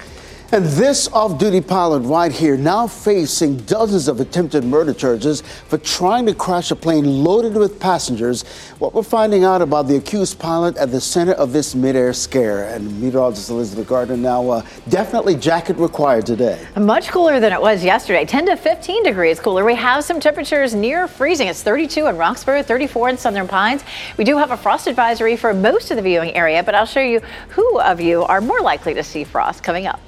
And 0.50 0.64
this 0.64 1.10
off 1.10 1.38
duty 1.38 1.60
pilot 1.60 2.00
right 2.04 2.32
here 2.32 2.56
now 2.56 2.88
facing 2.88 3.58
dozens 3.58 4.08
of 4.08 4.22
attempted 4.22 4.64
murder 4.64 4.94
charges 4.94 5.42
for 5.42 5.78
trying 5.78 6.26
to 6.26 6.34
crash 6.34 6.72
a 6.72 6.76
plane 6.76 7.22
loaded 7.22 7.56
with 7.56 7.82
passengers. 7.82 8.44
What 8.80 8.94
we're 8.94 9.04
finding 9.04 9.44
out 9.44 9.62
about 9.62 9.90
the 9.90 9.98
accused 9.98 10.40
pilot 10.40 10.78
at 10.78 10.90
the 10.90 11.02
center 11.02 11.34
of 11.34 11.52
this 11.52 11.76
midair 11.76 12.14
scare. 12.14 12.70
And 12.70 13.02
meteorologist 13.02 13.50
Elizabeth 13.50 13.90
Gardner 13.90 14.16
now 14.16 14.50
uh, 14.50 14.66
definitely 14.88 15.36
jacket 15.36 15.76
required 15.76 16.26
today. 16.26 16.66
Much 16.78 17.10
cooler 17.10 17.42
than 17.42 17.52
it 17.52 17.62
was 17.62 17.84
yesterday, 17.84 18.24
10 18.24 18.46
to 18.46 18.56
15 18.56 19.04
degrees 19.04 19.42
cooler. 19.42 19.66
We 19.66 19.76
have 19.76 20.06
some 20.06 20.22
temperatures 20.22 20.74
near 20.74 21.10
freezing. 21.10 21.50
It's 21.50 21.62
32 21.62 22.08
in 22.08 22.16
Roxboro, 22.16 22.64
34 22.64 23.10
in 23.10 23.18
Southern 23.18 23.50
Pines. 23.50 23.84
We 24.16 24.24
do 24.24 24.38
have 24.38 24.52
a 24.52 24.58
frost 24.58 24.88
advisory 24.88 25.36
for 25.36 25.54
most 25.54 25.92
of 25.92 25.98
the 25.98 26.04
viewing 26.04 26.34
area, 26.36 26.64
but 26.64 26.74
I'll 26.74 26.86
show 26.86 27.02
you 27.02 27.20
who 27.50 27.82
of 27.82 28.00
you 28.00 28.24
are 28.24 28.40
more 28.40 28.62
likely 28.62 28.94
to 28.94 29.04
see 29.04 29.26
frost 29.26 29.62
coming 29.62 29.88
up. 29.88 30.00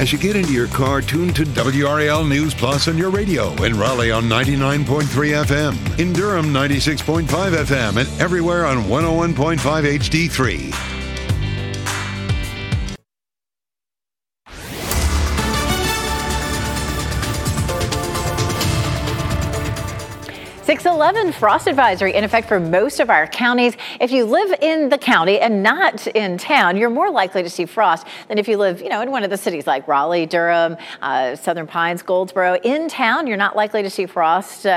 As 0.00 0.12
you 0.12 0.18
get 0.18 0.34
into 0.34 0.52
your 0.52 0.66
car, 0.66 1.00
tune 1.00 1.32
to 1.34 1.44
WRAL 1.44 2.28
News 2.28 2.52
Plus 2.52 2.88
on 2.88 2.98
your 2.98 3.10
radio 3.10 3.52
in 3.62 3.78
Raleigh 3.78 4.10
on 4.10 4.24
99.3 4.24 5.04
FM, 5.44 5.98
in 6.00 6.12
Durham 6.12 6.46
96.5 6.46 7.26
FM, 7.26 7.96
and 7.98 8.20
everywhere 8.20 8.66
on 8.66 8.78
101.5 8.84 9.56
HD3. 9.56 10.93
611 21.04 21.38
frost 21.38 21.66
advisory 21.66 22.14
in 22.14 22.24
effect 22.24 22.48
for 22.48 22.58
most 22.58 22.98
of 22.98 23.10
our 23.10 23.26
counties. 23.26 23.76
If 24.00 24.10
you 24.10 24.24
live 24.24 24.58
in 24.62 24.88
the 24.88 24.96
county 24.96 25.38
and 25.38 25.62
not 25.62 26.06
in 26.06 26.38
town, 26.38 26.78
you're 26.78 26.88
more 26.88 27.10
likely 27.10 27.42
to 27.42 27.50
see 27.50 27.66
frost 27.66 28.06
than 28.28 28.38
if 28.38 28.48
you 28.48 28.56
live, 28.56 28.80
you 28.80 28.88
know, 28.88 29.02
in 29.02 29.10
one 29.10 29.22
of 29.22 29.28
the 29.28 29.36
cities 29.36 29.66
like 29.66 29.86
Raleigh, 29.86 30.24
Durham, 30.24 30.78
uh, 31.02 31.36
Southern 31.36 31.66
Pines, 31.66 32.00
Goldsboro. 32.00 32.54
In 32.64 32.88
town, 32.88 33.26
you're 33.26 33.36
not 33.36 33.54
likely 33.54 33.82
to 33.82 33.90
see 33.90 34.06
frost 34.06 34.64
uh, 34.64 34.70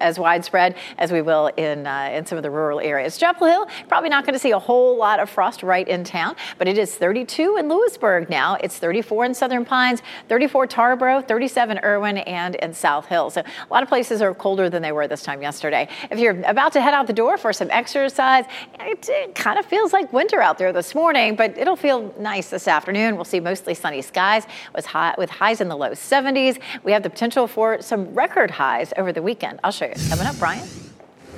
as 0.00 0.18
widespread 0.18 0.74
as 0.98 1.12
we 1.12 1.22
will 1.22 1.46
in 1.56 1.86
uh, 1.86 2.10
in 2.12 2.26
some 2.26 2.38
of 2.38 2.42
the 2.42 2.50
rural 2.50 2.80
areas. 2.80 3.16
Chapel 3.16 3.46
Hill, 3.46 3.68
probably 3.86 4.08
not 4.08 4.26
going 4.26 4.34
to 4.34 4.40
see 4.40 4.50
a 4.50 4.58
whole 4.58 4.96
lot 4.96 5.20
of 5.20 5.30
frost 5.30 5.62
right 5.62 5.86
in 5.86 6.02
town, 6.02 6.34
but 6.58 6.66
it 6.66 6.76
is 6.76 6.96
32 6.96 7.56
in 7.58 7.68
Louisburg 7.68 8.28
now. 8.28 8.56
It's 8.56 8.78
34 8.78 9.26
in 9.26 9.34
Southern 9.34 9.64
Pines, 9.64 10.02
34 10.28 10.66
Tarboro, 10.66 11.24
37 11.24 11.78
Erwin, 11.84 12.18
and 12.18 12.56
in 12.56 12.74
South 12.74 13.06
Hill. 13.06 13.30
So 13.30 13.42
a 13.42 13.72
lot 13.72 13.84
of 13.84 13.88
places 13.88 14.20
are 14.22 14.34
colder 14.34 14.68
than 14.68 14.82
they 14.82 14.90
were 14.90 15.06
this 15.06 15.22
time 15.22 15.40
yesterday. 15.40 15.51
If 16.10 16.18
you're 16.18 16.40
about 16.42 16.72
to 16.74 16.80
head 16.80 16.94
out 16.94 17.06
the 17.06 17.12
door 17.12 17.36
for 17.36 17.52
some 17.52 17.70
exercise, 17.70 18.44
it, 18.80 19.08
it 19.08 19.34
kind 19.34 19.58
of 19.58 19.66
feels 19.66 19.92
like 19.92 20.12
winter 20.12 20.40
out 20.40 20.58
there 20.58 20.72
this 20.72 20.94
morning, 20.94 21.36
but 21.36 21.56
it'll 21.58 21.76
feel 21.76 22.14
nice 22.18 22.50
this 22.50 22.68
afternoon. 22.68 23.16
We'll 23.16 23.24
see 23.24 23.40
mostly 23.40 23.74
sunny 23.74 24.02
skies 24.02 24.46
with, 24.74 24.86
high, 24.86 25.14
with 25.18 25.30
highs 25.30 25.60
in 25.60 25.68
the 25.68 25.76
low 25.76 25.90
70s. 25.90 26.60
We 26.84 26.92
have 26.92 27.02
the 27.02 27.10
potential 27.10 27.46
for 27.46 27.80
some 27.82 28.14
record 28.14 28.50
highs 28.50 28.92
over 28.96 29.12
the 29.12 29.22
weekend. 29.22 29.60
I'll 29.64 29.72
show 29.72 29.86
you. 29.86 29.94
Coming 30.08 30.26
up, 30.26 30.38
Brian. 30.38 30.66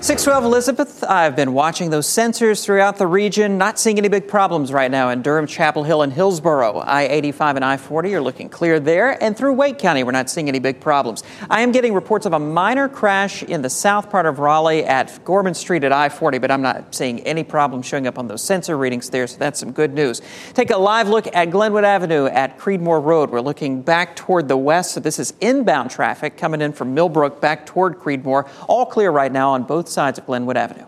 612 0.05 0.45
Elizabeth, 0.45 1.03
I've 1.03 1.35
been 1.35 1.55
watching 1.55 1.89
those 1.89 2.07
sensors 2.07 2.63
throughout 2.63 2.99
the 2.99 3.07
region, 3.07 3.57
not 3.57 3.79
seeing 3.79 3.97
any 3.97 4.09
big 4.09 4.29
problems 4.29 4.71
right 4.71 4.91
now 4.91 5.09
in 5.09 5.23
Durham, 5.23 5.47
Chapel 5.47 5.83
Hill, 5.83 6.03
and 6.03 6.13
Hillsborough. 6.13 6.77
I 6.81 7.05
85 7.05 7.57
and 7.57 7.65
I 7.65 7.79
40 7.79 8.15
are 8.15 8.21
looking 8.21 8.51
clear 8.51 8.79
there, 8.79 9.17
and 9.25 9.35
through 9.35 9.55
Wake 9.55 9.79
County, 9.79 10.05
we're 10.05 10.13
not 10.13 10.29
seeing 10.29 10.47
any 10.47 10.59
big 10.59 10.79
problems. 10.79 11.23
I 11.49 11.63
am 11.63 11.73
getting 11.73 11.95
reports 11.95 12.27
of 12.27 12.35
a 12.35 12.39
minor 12.39 12.87
crash 12.87 13.43
in 13.45 13.63
the 13.63 13.71
south 13.71 14.11
part 14.11 14.27
of 14.27 14.41
Raleigh 14.41 14.85
at 14.85 15.25
Gorman 15.25 15.55
Street 15.55 15.85
at 15.85 15.93
I 15.93 16.11
40, 16.11 16.37
but 16.37 16.51
I'm 16.51 16.61
not 16.61 16.95
seeing 16.95 17.21
any 17.21 17.43
problems 17.43 17.87
showing 17.87 18.07
up 18.07 18.19
on 18.19 18.29
those 18.29 18.43
sensor 18.43 18.77
readings 18.77 19.09
there, 19.09 19.27
so 19.27 19.39
that's 19.39 19.59
some 19.59 19.73
good 19.73 19.95
news. 19.95 20.21
Take 20.53 20.69
a 20.69 20.77
live 20.77 21.09
look 21.09 21.35
at 21.35 21.47
Glenwood 21.47 21.85
Avenue 21.85 22.27
at 22.27 22.59
Creedmoor 22.59 23.03
Road. 23.03 23.31
We're 23.31 23.41
looking 23.41 23.81
back 23.81 24.17
toward 24.17 24.49
the 24.49 24.59
west, 24.59 24.93
so 24.93 25.01
this 25.01 25.19
is 25.19 25.33
inbound 25.41 25.91
traffic 25.91 26.37
coming 26.37 26.61
in 26.61 26.75
from 26.75 26.93
Millbrook 26.93 27.41
back 27.41 27.65
toward 27.65 27.99
Creedmoor. 27.99 28.47
All 28.69 28.85
clear 28.85 29.11
right 29.11 29.33
now 29.33 29.53
on 29.53 29.63
both 29.63 29.94
sides 29.95 30.19
of 30.19 30.27
Glenwood 30.27 30.57
Avenue. 30.57 30.87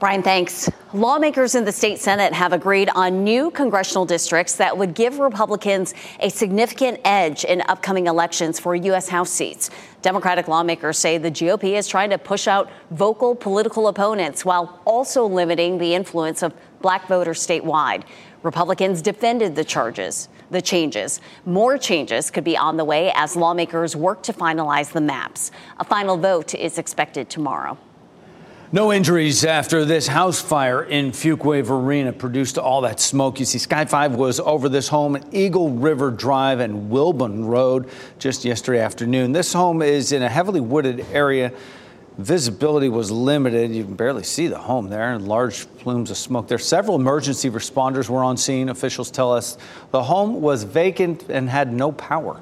Brian, 0.00 0.22
thanks. 0.22 0.70
Lawmakers 0.94 1.54
in 1.54 1.66
the 1.66 1.72
state 1.72 1.98
Senate 1.98 2.32
have 2.32 2.54
agreed 2.54 2.88
on 2.94 3.22
new 3.22 3.50
congressional 3.50 4.06
districts 4.06 4.56
that 4.56 4.78
would 4.78 4.94
give 4.94 5.18
Republicans 5.18 5.92
a 6.20 6.30
significant 6.30 6.98
edge 7.04 7.44
in 7.44 7.60
upcoming 7.68 8.06
elections 8.06 8.58
for 8.58 8.74
U.S. 8.74 9.10
House 9.10 9.28
seats. 9.28 9.68
Democratic 10.00 10.48
lawmakers 10.48 10.96
say 10.96 11.18
the 11.18 11.30
GOP 11.30 11.76
is 11.76 11.86
trying 11.86 12.08
to 12.08 12.16
push 12.16 12.48
out 12.48 12.70
vocal 12.92 13.34
political 13.34 13.88
opponents 13.88 14.42
while 14.42 14.80
also 14.86 15.26
limiting 15.26 15.76
the 15.76 15.94
influence 15.94 16.42
of 16.42 16.54
black 16.80 17.06
voters 17.06 17.46
statewide. 17.46 18.04
Republicans 18.42 19.02
defended 19.02 19.54
the 19.54 19.64
charges, 19.64 20.30
the 20.50 20.62
changes. 20.62 21.20
More 21.46 21.78
changes 21.78 22.30
could 22.30 22.44
be 22.44 22.56
on 22.56 22.76
the 22.76 22.84
way 22.84 23.12
as 23.14 23.36
lawmakers 23.36 23.96
work 23.96 24.22
to 24.24 24.32
finalize 24.32 24.92
the 24.92 25.00
maps. 25.00 25.50
A 25.78 25.84
final 25.84 26.16
vote 26.16 26.54
is 26.54 26.78
expected 26.78 27.30
tomorrow. 27.30 27.78
No 28.72 28.92
injuries 28.92 29.44
after 29.44 29.84
this 29.84 30.06
house 30.06 30.40
fire 30.40 30.84
in 30.84 31.10
Fuquay-Varina 31.10 32.12
produced 32.12 32.56
all 32.56 32.82
that 32.82 33.00
smoke. 33.00 33.40
You 33.40 33.44
see, 33.44 33.58
Sky 33.58 33.84
5 33.84 34.14
was 34.14 34.38
over 34.38 34.68
this 34.68 34.86
home 34.86 35.16
at 35.16 35.34
Eagle 35.34 35.70
River 35.70 36.12
Drive 36.12 36.60
and 36.60 36.88
Wilburn 36.88 37.46
Road 37.46 37.90
just 38.20 38.44
yesterday 38.44 38.78
afternoon. 38.78 39.32
This 39.32 39.52
home 39.52 39.82
is 39.82 40.12
in 40.12 40.22
a 40.22 40.28
heavily 40.28 40.60
wooded 40.60 41.04
area. 41.12 41.52
Visibility 42.20 42.90
was 42.90 43.10
limited. 43.10 43.70
You 43.70 43.84
can 43.84 43.94
barely 43.94 44.24
see 44.24 44.46
the 44.46 44.58
home 44.58 44.90
there, 44.90 45.14
and 45.14 45.26
large 45.26 45.66
plumes 45.78 46.10
of 46.10 46.18
smoke. 46.18 46.48
There 46.48 46.58
several 46.58 46.96
emergency 46.96 47.48
responders 47.48 48.10
were 48.10 48.22
on 48.22 48.36
scene. 48.36 48.68
Officials 48.68 49.10
tell 49.10 49.32
us 49.32 49.56
the 49.90 50.02
home 50.02 50.42
was 50.42 50.64
vacant 50.64 51.24
and 51.30 51.48
had 51.48 51.72
no 51.72 51.92
power. 51.92 52.40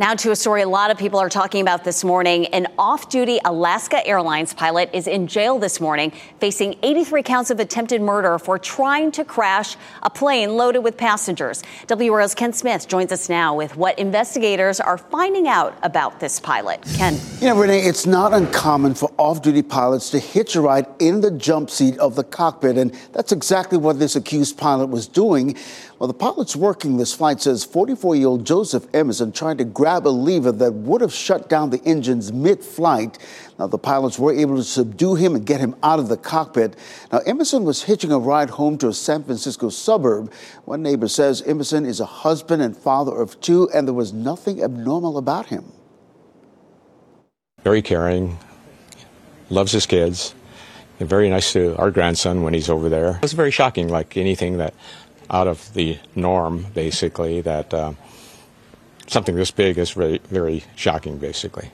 Now 0.00 0.14
to 0.14 0.30
a 0.30 0.36
story 0.36 0.62
a 0.62 0.68
lot 0.68 0.92
of 0.92 0.96
people 0.96 1.18
are 1.18 1.28
talking 1.28 1.60
about 1.60 1.82
this 1.82 2.04
morning. 2.04 2.46
An 2.46 2.68
off-duty 2.78 3.40
Alaska 3.44 4.06
Airlines 4.06 4.54
pilot 4.54 4.90
is 4.92 5.08
in 5.08 5.26
jail 5.26 5.58
this 5.58 5.80
morning, 5.80 6.12
facing 6.38 6.76
83 6.84 7.24
counts 7.24 7.50
of 7.50 7.58
attempted 7.58 8.00
murder 8.00 8.38
for 8.38 8.60
trying 8.60 9.10
to 9.10 9.24
crash 9.24 9.76
a 10.04 10.08
plane 10.08 10.56
loaded 10.56 10.84
with 10.84 10.96
passengers. 10.96 11.64
WRAL's 11.88 12.32
Ken 12.36 12.52
Smith 12.52 12.86
joins 12.86 13.10
us 13.10 13.28
now 13.28 13.56
with 13.56 13.76
what 13.76 13.98
investigators 13.98 14.78
are 14.78 14.98
finding 14.98 15.48
out 15.48 15.76
about 15.82 16.20
this 16.20 16.38
pilot. 16.38 16.80
Ken. 16.94 17.18
You 17.40 17.48
know, 17.48 17.60
Renee, 17.60 17.80
it's 17.80 18.06
not 18.06 18.32
uncommon 18.32 18.94
for 18.94 19.10
off-duty 19.18 19.62
pilots 19.62 20.10
to 20.10 20.20
hitch 20.20 20.54
a 20.54 20.60
ride 20.60 20.86
in 21.00 21.22
the 21.22 21.32
jump 21.32 21.70
seat 21.70 21.98
of 21.98 22.14
the 22.14 22.22
cockpit, 22.22 22.78
and 22.78 22.94
that's 23.12 23.32
exactly 23.32 23.78
what 23.78 23.98
this 23.98 24.14
accused 24.14 24.58
pilot 24.58 24.90
was 24.90 25.08
doing. 25.08 25.56
Well, 25.98 26.06
the 26.06 26.14
pilot's 26.14 26.54
working 26.54 26.96
this 26.96 27.12
flight 27.12 27.40
says 27.40 27.64
44 27.64 28.14
year 28.14 28.28
old 28.28 28.46
Joseph 28.46 28.86
Emerson 28.94 29.32
tried 29.32 29.58
to 29.58 29.64
grab 29.64 30.06
a 30.06 30.10
lever 30.10 30.52
that 30.52 30.72
would 30.72 31.00
have 31.00 31.12
shut 31.12 31.48
down 31.48 31.70
the 31.70 31.82
engines 31.84 32.32
mid 32.32 32.62
flight. 32.62 33.18
Now, 33.58 33.66
the 33.66 33.78
pilots 33.78 34.16
were 34.16 34.32
able 34.32 34.54
to 34.56 34.62
subdue 34.62 35.16
him 35.16 35.34
and 35.34 35.44
get 35.44 35.58
him 35.58 35.74
out 35.82 35.98
of 35.98 36.08
the 36.08 36.16
cockpit. 36.16 36.76
Now, 37.10 37.18
Emerson 37.26 37.64
was 37.64 37.82
hitching 37.82 38.12
a 38.12 38.18
ride 38.18 38.50
home 38.50 38.78
to 38.78 38.88
a 38.88 38.92
San 38.94 39.24
Francisco 39.24 39.70
suburb. 39.70 40.32
One 40.66 40.82
neighbor 40.82 41.08
says 41.08 41.42
Emerson 41.42 41.84
is 41.84 41.98
a 41.98 42.06
husband 42.06 42.62
and 42.62 42.76
father 42.76 43.20
of 43.20 43.40
two, 43.40 43.68
and 43.74 43.88
there 43.88 43.94
was 43.94 44.12
nothing 44.12 44.62
abnormal 44.62 45.18
about 45.18 45.46
him. 45.46 45.72
Very 47.64 47.82
caring, 47.82 48.38
loves 49.50 49.72
his 49.72 49.84
kids, 49.84 50.32
very 51.00 51.28
nice 51.28 51.52
to 51.54 51.76
our 51.76 51.90
grandson 51.90 52.42
when 52.42 52.54
he's 52.54 52.70
over 52.70 52.88
there. 52.88 53.16
It 53.16 53.22
was 53.22 53.32
very 53.32 53.50
shocking, 53.50 53.88
like 53.88 54.16
anything 54.16 54.58
that 54.58 54.74
out 55.30 55.46
of 55.46 55.72
the 55.74 55.98
norm, 56.14 56.66
basically, 56.74 57.40
that 57.42 57.72
uh, 57.74 57.92
something 59.06 59.36
this 59.36 59.50
big 59.50 59.78
is 59.78 59.92
very, 59.92 60.18
very 60.30 60.64
shocking, 60.76 61.18
basically. 61.18 61.70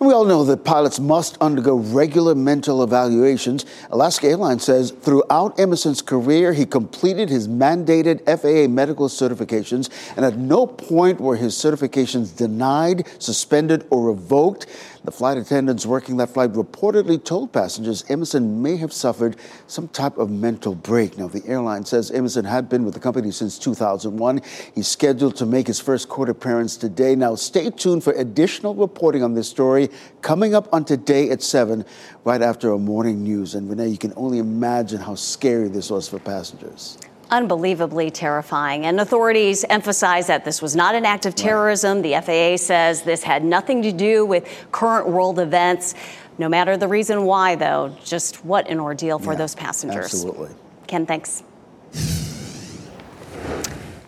And 0.00 0.08
we 0.08 0.14
all 0.14 0.24
know 0.24 0.44
that 0.44 0.64
pilots 0.64 0.98
must 0.98 1.36
undergo 1.42 1.76
regular 1.76 2.34
mental 2.34 2.82
evaluations. 2.82 3.66
Alaska 3.90 4.28
Airlines 4.28 4.64
says 4.64 4.92
throughout 4.92 5.60
Emerson's 5.60 6.00
career, 6.00 6.54
he 6.54 6.64
completed 6.64 7.28
his 7.28 7.46
mandated 7.46 8.24
FAA 8.24 8.66
medical 8.72 9.08
certifications, 9.08 9.90
and 10.16 10.24
at 10.24 10.38
no 10.38 10.66
point 10.66 11.20
were 11.20 11.36
his 11.36 11.54
certifications 11.54 12.34
denied, 12.34 13.06
suspended, 13.18 13.86
or 13.90 14.06
revoked. 14.06 14.66
The 15.04 15.12
flight 15.12 15.38
attendants 15.38 15.86
working 15.86 16.18
that 16.18 16.28
flight 16.28 16.52
reportedly 16.52 17.22
told 17.22 17.52
passengers 17.52 18.04
Emerson 18.10 18.62
may 18.62 18.76
have 18.76 18.92
suffered 18.92 19.36
some 19.66 19.88
type 19.88 20.18
of 20.18 20.30
mental 20.30 20.74
break. 20.74 21.16
Now, 21.16 21.28
the 21.28 21.42
airline 21.46 21.86
says 21.86 22.10
Emerson 22.10 22.44
had 22.44 22.68
been 22.68 22.84
with 22.84 22.92
the 22.92 23.00
company 23.00 23.30
since 23.30 23.58
2001. 23.58 24.42
He's 24.74 24.88
scheduled 24.88 25.36
to 25.36 25.46
make 25.46 25.66
his 25.66 25.80
first 25.80 26.10
court 26.10 26.28
appearance 26.28 26.76
today. 26.76 27.16
Now, 27.16 27.34
stay 27.34 27.70
tuned 27.70 28.04
for 28.04 28.12
additional 28.12 28.74
reporting 28.74 29.22
on 29.22 29.32
this 29.32 29.48
story 29.48 29.89
coming 30.22 30.54
up 30.54 30.72
on 30.72 30.84
today 30.84 31.30
at 31.30 31.42
7, 31.42 31.84
right 32.24 32.42
after 32.42 32.72
our 32.72 32.78
morning 32.78 33.22
news. 33.22 33.54
And 33.54 33.68
Renee, 33.68 33.88
you 33.88 33.98
can 33.98 34.12
only 34.16 34.38
imagine 34.38 35.00
how 35.00 35.14
scary 35.14 35.68
this 35.68 35.90
was 35.90 36.08
for 36.08 36.18
passengers 36.18 36.98
unbelievably 37.30 38.10
terrifying. 38.10 38.86
And 38.86 39.00
authorities 39.00 39.64
emphasize 39.70 40.26
that 40.26 40.44
this 40.44 40.60
was 40.60 40.76
not 40.76 40.94
an 40.94 41.06
act 41.06 41.26
of 41.26 41.34
terrorism. 41.34 42.02
The 42.02 42.14
FAA 42.14 42.56
says 42.56 43.02
this 43.02 43.22
had 43.22 43.44
nothing 43.44 43.82
to 43.82 43.92
do 43.92 44.26
with 44.26 44.48
current 44.72 45.08
world 45.08 45.38
events. 45.38 45.94
No 46.38 46.48
matter 46.48 46.76
the 46.76 46.88
reason 46.88 47.24
why, 47.24 47.54
though, 47.54 47.94
just 48.02 48.44
what 48.44 48.68
an 48.68 48.80
ordeal 48.80 49.18
for 49.18 49.32
yeah, 49.32 49.38
those 49.38 49.54
passengers. 49.54 50.06
Absolutely. 50.06 50.50
Ken, 50.86 51.06
thanks. 51.06 51.42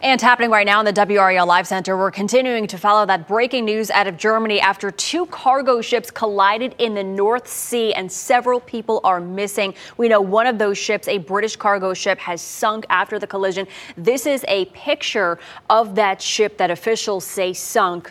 And 0.03 0.21
happening 0.21 0.51
right 0.51 0.67
now 0.67 0.81
in 0.81 0.85
the 0.85 0.93
WRAL 0.93 1.47
Live 1.47 1.69
Center, 1.69 1.97
we're 1.97 2.11
continuing 2.11 2.67
to 2.67 2.77
follow 2.77 3.07
that 3.07 3.29
breaking 3.29 3.67
news 3.67 3.89
out 3.89 4.09
of 4.09 4.17
Germany 4.17 4.61
after 4.61 4.91
two 4.91 5.27
cargo 5.27 5.81
ships 5.81 6.11
collided 6.11 6.75
in 6.79 6.95
the 6.95 7.05
North 7.05 7.47
Sea 7.47 7.95
and 7.95 8.11
several 8.11 8.59
people 8.59 9.01
are 9.05 9.21
missing. 9.21 9.75
We 9.99 10.09
know 10.09 10.21
one 10.21 10.49
of 10.49 10.59
those 10.59 10.77
ships, 10.77 11.07
a 11.07 11.19
British 11.19 11.55
cargo 11.55 11.95
ship, 11.95 12.19
has 12.19 12.43
sunk 12.43 12.85
after 12.91 13.21
the 13.21 13.29
collision. 13.29 13.69
This 13.97 14.27
is 14.27 14.45
a 14.49 14.65
picture 14.75 15.39
of 15.71 15.95
that 15.95 16.21
ship 16.21 16.59
that 16.59 16.73
officials 16.73 17.25
say 17.25 17.53
sunk. 17.53 18.11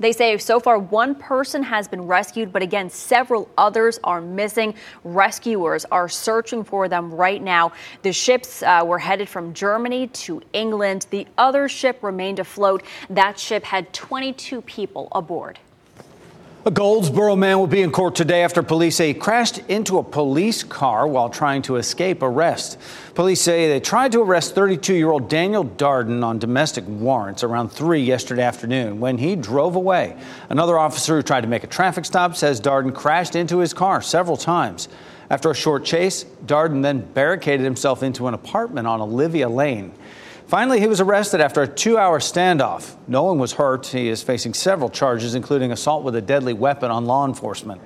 They 0.00 0.12
say 0.12 0.36
so 0.38 0.58
far 0.58 0.78
one 0.78 1.14
person 1.14 1.62
has 1.62 1.86
been 1.86 2.02
rescued, 2.06 2.52
but 2.52 2.62
again, 2.62 2.88
several 2.88 3.50
others 3.58 4.00
are 4.02 4.22
missing. 4.22 4.74
Rescuers 5.04 5.84
are 5.92 6.08
searching 6.08 6.64
for 6.64 6.88
them 6.88 7.12
right 7.12 7.42
now. 7.42 7.72
The 8.02 8.12
ships 8.12 8.62
uh, 8.62 8.82
were 8.84 8.98
headed 8.98 9.28
from 9.28 9.52
Germany 9.52 10.08
to 10.08 10.40
England. 10.54 11.06
The 11.10 11.26
other 11.36 11.68
ship 11.68 12.02
remained 12.02 12.38
afloat. 12.38 12.82
That 13.10 13.38
ship 13.38 13.62
had 13.62 13.92
22 13.92 14.62
people 14.62 15.08
aboard. 15.12 15.58
A 16.66 16.70
Goldsboro 16.70 17.36
man 17.36 17.58
will 17.58 17.66
be 17.66 17.80
in 17.80 17.90
court 17.90 18.14
today 18.14 18.44
after 18.44 18.62
police 18.62 18.96
say 18.96 19.08
he 19.08 19.14
crashed 19.14 19.60
into 19.68 19.96
a 19.96 20.02
police 20.02 20.62
car 20.62 21.06
while 21.06 21.30
trying 21.30 21.62
to 21.62 21.76
escape 21.76 22.22
arrest. 22.22 22.76
Police 23.14 23.40
say 23.40 23.66
they 23.66 23.80
tried 23.80 24.12
to 24.12 24.20
arrest 24.20 24.54
32 24.54 24.92
year 24.92 25.08
old 25.08 25.30
Daniel 25.30 25.64
Darden 25.64 26.22
on 26.22 26.38
domestic 26.38 26.84
warrants 26.86 27.42
around 27.42 27.70
3 27.70 28.02
yesterday 28.02 28.42
afternoon 28.42 29.00
when 29.00 29.16
he 29.16 29.36
drove 29.36 29.74
away. 29.74 30.18
Another 30.50 30.78
officer 30.78 31.16
who 31.16 31.22
tried 31.22 31.40
to 31.40 31.48
make 31.48 31.64
a 31.64 31.66
traffic 31.66 32.04
stop 32.04 32.36
says 32.36 32.60
Darden 32.60 32.94
crashed 32.94 33.36
into 33.36 33.60
his 33.60 33.72
car 33.72 34.02
several 34.02 34.36
times. 34.36 34.90
After 35.30 35.50
a 35.50 35.54
short 35.54 35.86
chase, 35.86 36.26
Darden 36.44 36.82
then 36.82 37.00
barricaded 37.14 37.64
himself 37.64 38.02
into 38.02 38.28
an 38.28 38.34
apartment 38.34 38.86
on 38.86 39.00
Olivia 39.00 39.48
Lane. 39.48 39.94
Finally, 40.50 40.80
he 40.80 40.88
was 40.88 41.00
arrested 41.00 41.40
after 41.40 41.62
a 41.62 41.68
two 41.68 41.96
hour 41.96 42.18
standoff. 42.18 42.96
No 43.06 43.22
one 43.22 43.38
was 43.38 43.52
hurt. 43.52 43.86
He 43.86 44.08
is 44.08 44.20
facing 44.20 44.52
several 44.52 44.90
charges, 44.90 45.36
including 45.36 45.70
assault 45.70 46.02
with 46.02 46.16
a 46.16 46.20
deadly 46.20 46.54
weapon 46.54 46.90
on 46.90 47.04
law 47.04 47.24
enforcement. 47.24 47.80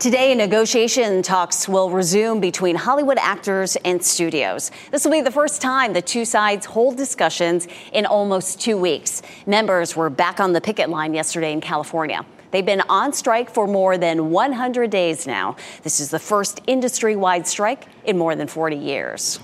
Today, 0.00 0.34
negotiation 0.34 1.22
talks 1.22 1.68
will 1.68 1.88
resume 1.88 2.40
between 2.40 2.74
Hollywood 2.74 3.18
actors 3.20 3.76
and 3.84 4.04
studios. 4.04 4.72
This 4.90 5.04
will 5.04 5.12
be 5.12 5.20
the 5.20 5.30
first 5.30 5.62
time 5.62 5.92
the 5.92 6.02
two 6.02 6.24
sides 6.24 6.66
hold 6.66 6.96
discussions 6.96 7.68
in 7.92 8.04
almost 8.04 8.60
two 8.60 8.76
weeks. 8.76 9.22
Members 9.46 9.94
were 9.94 10.10
back 10.10 10.40
on 10.40 10.52
the 10.52 10.60
picket 10.60 10.90
line 10.90 11.14
yesterday 11.14 11.52
in 11.52 11.60
California. 11.60 12.26
They've 12.50 12.66
been 12.66 12.82
on 12.88 13.12
strike 13.12 13.48
for 13.48 13.68
more 13.68 13.96
than 13.96 14.30
100 14.30 14.90
days 14.90 15.24
now. 15.24 15.54
This 15.84 16.00
is 16.00 16.10
the 16.10 16.18
first 16.18 16.62
industry 16.66 17.14
wide 17.14 17.46
strike 17.46 17.86
in 18.04 18.18
more 18.18 18.34
than 18.34 18.48
40 18.48 18.74
years. 18.74 19.38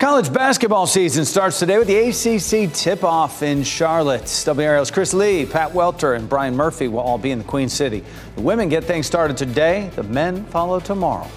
College 0.00 0.32
basketball 0.32 0.86
season 0.86 1.26
starts 1.26 1.58
today 1.58 1.76
with 1.76 1.86
the 1.86 1.94
ACC 2.08 2.72
tip 2.72 3.04
off 3.04 3.42
in 3.42 3.62
Charlotte. 3.62 4.22
WRAL's 4.22 4.90
Chris 4.90 5.12
Lee, 5.12 5.44
Pat 5.44 5.74
Welter, 5.74 6.14
and 6.14 6.26
Brian 6.26 6.56
Murphy 6.56 6.88
will 6.88 7.00
all 7.00 7.18
be 7.18 7.32
in 7.32 7.36
the 7.36 7.44
Queen 7.44 7.68
City. 7.68 8.02
The 8.34 8.40
women 8.40 8.70
get 8.70 8.82
things 8.82 9.06
started 9.06 9.36
today, 9.36 9.90
the 9.96 10.02
men 10.04 10.46
follow 10.46 10.80
tomorrow. 10.80 11.28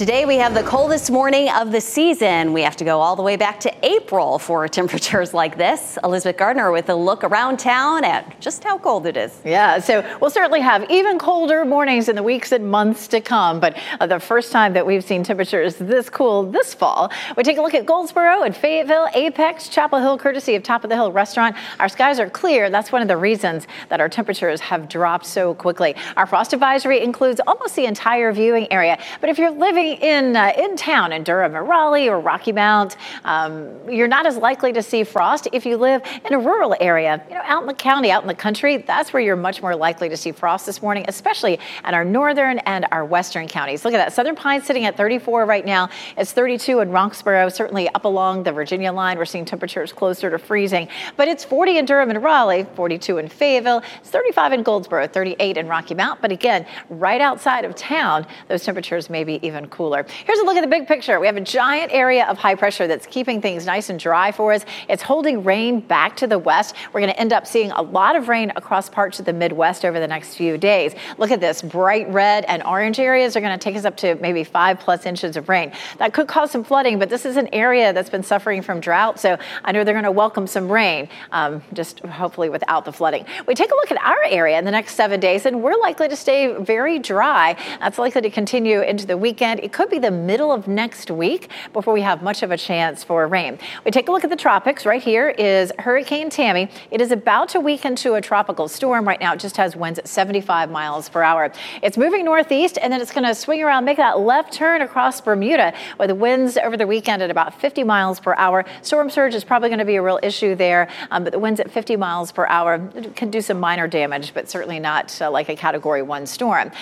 Today 0.00 0.24
we 0.24 0.36
have 0.36 0.54
the 0.54 0.62
coldest 0.62 1.10
morning 1.10 1.50
of 1.50 1.72
the 1.72 1.80
season. 1.82 2.54
We 2.54 2.62
have 2.62 2.74
to 2.76 2.84
go 2.84 3.02
all 3.02 3.16
the 3.16 3.22
way 3.22 3.36
back 3.36 3.60
to 3.60 3.86
April 3.86 4.38
for 4.38 4.66
temperatures 4.80 5.34
like 5.34 5.58
this. 5.58 5.98
Elizabeth 6.02 6.38
Gardner 6.38 6.72
with 6.72 6.88
a 6.88 6.94
look 6.94 7.22
around 7.22 7.58
town 7.58 8.02
at 8.02 8.40
just 8.40 8.64
how 8.64 8.78
cold 8.78 9.04
it 9.04 9.18
is. 9.18 9.38
Yeah, 9.44 9.78
so 9.78 10.02
we'll 10.18 10.30
certainly 10.30 10.62
have 10.62 10.90
even 10.90 11.18
colder 11.18 11.66
mornings 11.66 12.08
in 12.08 12.16
the 12.16 12.22
weeks 12.22 12.50
and 12.50 12.70
months 12.70 13.08
to 13.08 13.20
come, 13.20 13.60
but 13.60 13.76
uh, 14.00 14.06
the 14.06 14.18
first 14.18 14.52
time 14.52 14.72
that 14.72 14.86
we've 14.86 15.04
seen 15.04 15.22
temperatures 15.22 15.76
this 15.76 16.08
cool 16.08 16.44
this 16.44 16.72
fall. 16.72 17.12
We 17.36 17.42
take 17.42 17.58
a 17.58 17.60
look 17.60 17.74
at 17.74 17.84
Goldsboro 17.84 18.44
and 18.44 18.56
Fayetteville, 18.56 19.08
Apex, 19.12 19.68
Chapel 19.68 19.98
Hill, 19.98 20.16
courtesy 20.16 20.54
of 20.54 20.62
Top 20.62 20.82
of 20.82 20.88
the 20.88 20.96
Hill 20.96 21.12
Restaurant. 21.12 21.54
Our 21.78 21.90
skies 21.90 22.18
are 22.18 22.30
clear. 22.30 22.70
That's 22.70 22.90
one 22.90 23.02
of 23.02 23.08
the 23.08 23.18
reasons 23.18 23.66
that 23.90 24.00
our 24.00 24.08
temperatures 24.08 24.62
have 24.62 24.88
dropped 24.88 25.26
so 25.26 25.52
quickly. 25.52 25.94
Our 26.16 26.24
frost 26.24 26.54
advisory 26.54 27.02
includes 27.02 27.38
almost 27.46 27.76
the 27.76 27.84
entire 27.84 28.32
viewing 28.32 28.72
area, 28.72 28.98
but 29.20 29.28
if 29.28 29.36
you're 29.36 29.50
living 29.50 29.89
in 29.94 30.36
uh, 30.36 30.52
in 30.56 30.76
town 30.76 31.12
in 31.12 31.24
Durham 31.24 31.56
or 31.56 31.64
Raleigh 31.64 32.08
or 32.08 32.20
Rocky 32.20 32.52
Mount, 32.52 32.96
um, 33.24 33.70
you're 33.88 34.08
not 34.08 34.26
as 34.26 34.36
likely 34.36 34.72
to 34.72 34.82
see 34.82 35.04
frost 35.04 35.48
if 35.52 35.66
you 35.66 35.76
live 35.76 36.02
in 36.24 36.34
a 36.34 36.38
rural 36.38 36.76
area. 36.80 37.22
You 37.28 37.34
know, 37.34 37.42
out 37.44 37.62
in 37.62 37.66
the 37.66 37.74
county, 37.74 38.10
out 38.10 38.22
in 38.22 38.28
the 38.28 38.34
country, 38.34 38.78
that's 38.78 39.12
where 39.12 39.22
you're 39.22 39.36
much 39.36 39.62
more 39.62 39.74
likely 39.76 40.08
to 40.08 40.16
see 40.16 40.32
frost 40.32 40.66
this 40.66 40.80
morning, 40.82 41.04
especially 41.08 41.58
at 41.84 41.94
our 41.94 42.04
northern 42.04 42.58
and 42.60 42.86
our 42.92 43.04
western 43.04 43.48
counties. 43.48 43.84
Look 43.84 43.94
at 43.94 43.98
that. 43.98 44.12
Southern 44.12 44.36
Pines 44.36 44.64
sitting 44.64 44.84
at 44.84 44.96
34 44.96 45.44
right 45.44 45.64
now. 45.64 45.88
It's 46.16 46.32
32 46.32 46.80
in 46.80 46.90
Roxboro, 46.90 47.52
certainly 47.52 47.88
up 47.90 48.04
along 48.04 48.44
the 48.44 48.52
Virginia 48.52 48.92
line. 48.92 49.18
We're 49.18 49.24
seeing 49.24 49.44
temperatures 49.44 49.92
closer 49.92 50.30
to 50.30 50.38
freezing, 50.38 50.88
but 51.16 51.28
it's 51.28 51.44
40 51.44 51.78
in 51.78 51.84
Durham 51.84 52.10
and 52.10 52.22
Raleigh, 52.22 52.66
42 52.74 53.18
in 53.18 53.28
Fayetteville, 53.28 53.82
it's 54.00 54.10
35 54.10 54.52
in 54.52 54.62
Goldsboro, 54.62 55.06
38 55.06 55.56
in 55.56 55.66
Rocky 55.66 55.94
Mount. 55.94 56.20
But 56.20 56.32
again, 56.32 56.66
right 56.88 57.20
outside 57.20 57.64
of 57.64 57.74
town, 57.74 58.26
those 58.48 58.64
temperatures 58.64 59.10
may 59.10 59.24
be 59.24 59.44
even 59.46 59.66
cooler 59.68 59.79
cooler. 59.80 60.04
Here's 60.26 60.38
a 60.38 60.44
look 60.44 60.58
at 60.58 60.60
the 60.60 60.66
big 60.66 60.86
picture. 60.86 61.18
We 61.18 61.26
have 61.26 61.38
a 61.38 61.40
giant 61.40 61.90
area 61.90 62.26
of 62.26 62.36
high 62.36 62.54
pressure 62.54 62.86
that's 62.86 63.06
keeping 63.06 63.40
things 63.40 63.64
nice 63.64 63.88
and 63.88 63.98
dry 63.98 64.30
for 64.30 64.52
us. 64.52 64.66
It's 64.90 65.02
holding 65.02 65.42
rain 65.42 65.80
back 65.80 66.16
to 66.16 66.26
the 66.26 66.38
west. 66.38 66.74
We're 66.92 67.00
going 67.00 67.14
to 67.14 67.18
end 67.18 67.32
up 67.32 67.46
seeing 67.46 67.70
a 67.70 67.80
lot 67.80 68.14
of 68.14 68.28
rain 68.28 68.52
across 68.56 68.90
parts 68.90 69.20
of 69.20 69.24
the 69.24 69.32
Midwest 69.32 69.86
over 69.86 69.98
the 69.98 70.06
next 70.06 70.34
few 70.34 70.58
days. 70.58 70.94
Look 71.16 71.30
at 71.30 71.40
this 71.40 71.62
bright 71.62 72.06
red 72.12 72.44
and 72.44 72.62
orange 72.64 73.00
areas 73.00 73.36
are 73.36 73.40
going 73.40 73.58
to 73.58 73.64
take 73.64 73.74
us 73.74 73.86
up 73.86 73.96
to 73.98 74.16
maybe 74.16 74.44
five 74.44 74.78
plus 74.80 75.06
inches 75.06 75.34
of 75.38 75.48
rain. 75.48 75.72
That 75.96 76.12
could 76.12 76.28
cause 76.28 76.50
some 76.50 76.62
flooding, 76.62 76.98
but 76.98 77.08
this 77.08 77.24
is 77.24 77.38
an 77.38 77.48
area 77.50 77.94
that's 77.94 78.10
been 78.10 78.22
suffering 78.22 78.60
from 78.60 78.80
drought, 78.80 79.18
so 79.18 79.38
I 79.64 79.72
know 79.72 79.82
they're 79.82 79.94
going 79.94 80.04
to 80.04 80.10
welcome 80.12 80.46
some 80.46 80.70
rain, 80.70 81.08
um, 81.32 81.62
just 81.72 82.00
hopefully 82.00 82.50
without 82.50 82.84
the 82.84 82.92
flooding. 82.92 83.24
We 83.46 83.54
take 83.54 83.70
a 83.70 83.74
look 83.76 83.90
at 83.90 84.02
our 84.02 84.24
area 84.24 84.58
in 84.58 84.66
the 84.66 84.70
next 84.70 84.94
seven 84.94 85.20
days, 85.20 85.46
and 85.46 85.62
we're 85.62 85.80
likely 85.80 86.08
to 86.08 86.16
stay 86.16 86.52
very 86.58 86.98
dry. 86.98 87.56
That's 87.80 87.98
likely 87.98 88.20
to 88.20 88.30
continue 88.30 88.82
into 88.82 89.06
the 89.06 89.16
weekend. 89.16 89.69
It 89.70 89.74
could 89.74 89.88
be 89.88 90.00
the 90.00 90.10
middle 90.10 90.50
of 90.50 90.66
next 90.66 91.12
week 91.12 91.48
before 91.72 91.94
we 91.94 92.00
have 92.00 92.24
much 92.24 92.42
of 92.42 92.50
a 92.50 92.56
chance 92.56 93.04
for 93.04 93.24
rain. 93.28 93.56
We 93.84 93.92
take 93.92 94.08
a 94.08 94.10
look 94.10 94.24
at 94.24 94.30
the 94.30 94.34
tropics. 94.34 94.84
Right 94.84 95.00
here 95.00 95.28
is 95.28 95.72
Hurricane 95.78 96.28
Tammy. 96.28 96.68
It 96.90 97.00
is 97.00 97.12
about 97.12 97.50
to 97.50 97.60
weaken 97.60 97.94
to 97.94 98.14
a 98.14 98.20
tropical 98.20 98.66
storm. 98.66 99.06
Right 99.06 99.20
now, 99.20 99.34
it 99.34 99.38
just 99.38 99.56
has 99.58 99.76
winds 99.76 100.00
at 100.00 100.08
75 100.08 100.72
miles 100.72 101.08
per 101.08 101.22
hour. 101.22 101.52
It's 101.82 101.96
moving 101.96 102.24
northeast 102.24 102.80
and 102.82 102.92
then 102.92 103.00
it's 103.00 103.12
going 103.12 103.22
to 103.22 103.32
swing 103.32 103.62
around, 103.62 103.84
make 103.84 103.98
that 103.98 104.18
left 104.18 104.52
turn 104.52 104.82
across 104.82 105.20
Bermuda 105.20 105.72
with 106.00 106.08
the 106.08 106.16
winds 106.16 106.58
over 106.58 106.76
the 106.76 106.88
weekend 106.88 107.22
at 107.22 107.30
about 107.30 107.60
50 107.60 107.84
miles 107.84 108.18
per 108.18 108.34
hour. 108.34 108.64
Storm 108.82 109.08
surge 109.08 109.36
is 109.36 109.44
probably 109.44 109.68
going 109.68 109.78
to 109.78 109.84
be 109.84 109.94
a 109.94 110.02
real 110.02 110.18
issue 110.20 110.56
there, 110.56 110.88
um, 111.12 111.22
but 111.22 111.32
the 111.32 111.38
winds 111.38 111.60
at 111.60 111.70
50 111.70 111.94
miles 111.94 112.32
per 112.32 112.44
hour 112.46 112.80
can 113.14 113.30
do 113.30 113.40
some 113.40 113.60
minor 113.60 113.86
damage, 113.86 114.34
but 114.34 114.50
certainly 114.50 114.80
not 114.80 115.16
uh, 115.22 115.30
like 115.30 115.48
a 115.48 115.54
category 115.54 116.02
one 116.02 116.26
storm. 116.26 116.72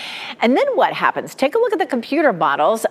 And 0.41 0.57
then 0.57 0.67
what 0.75 0.95
happens? 0.95 1.35
Take 1.35 1.55
a 1.55 1.59
look 1.59 1.75
at 1.75 1.79
the 1.79 1.85
computer 1.85 2.33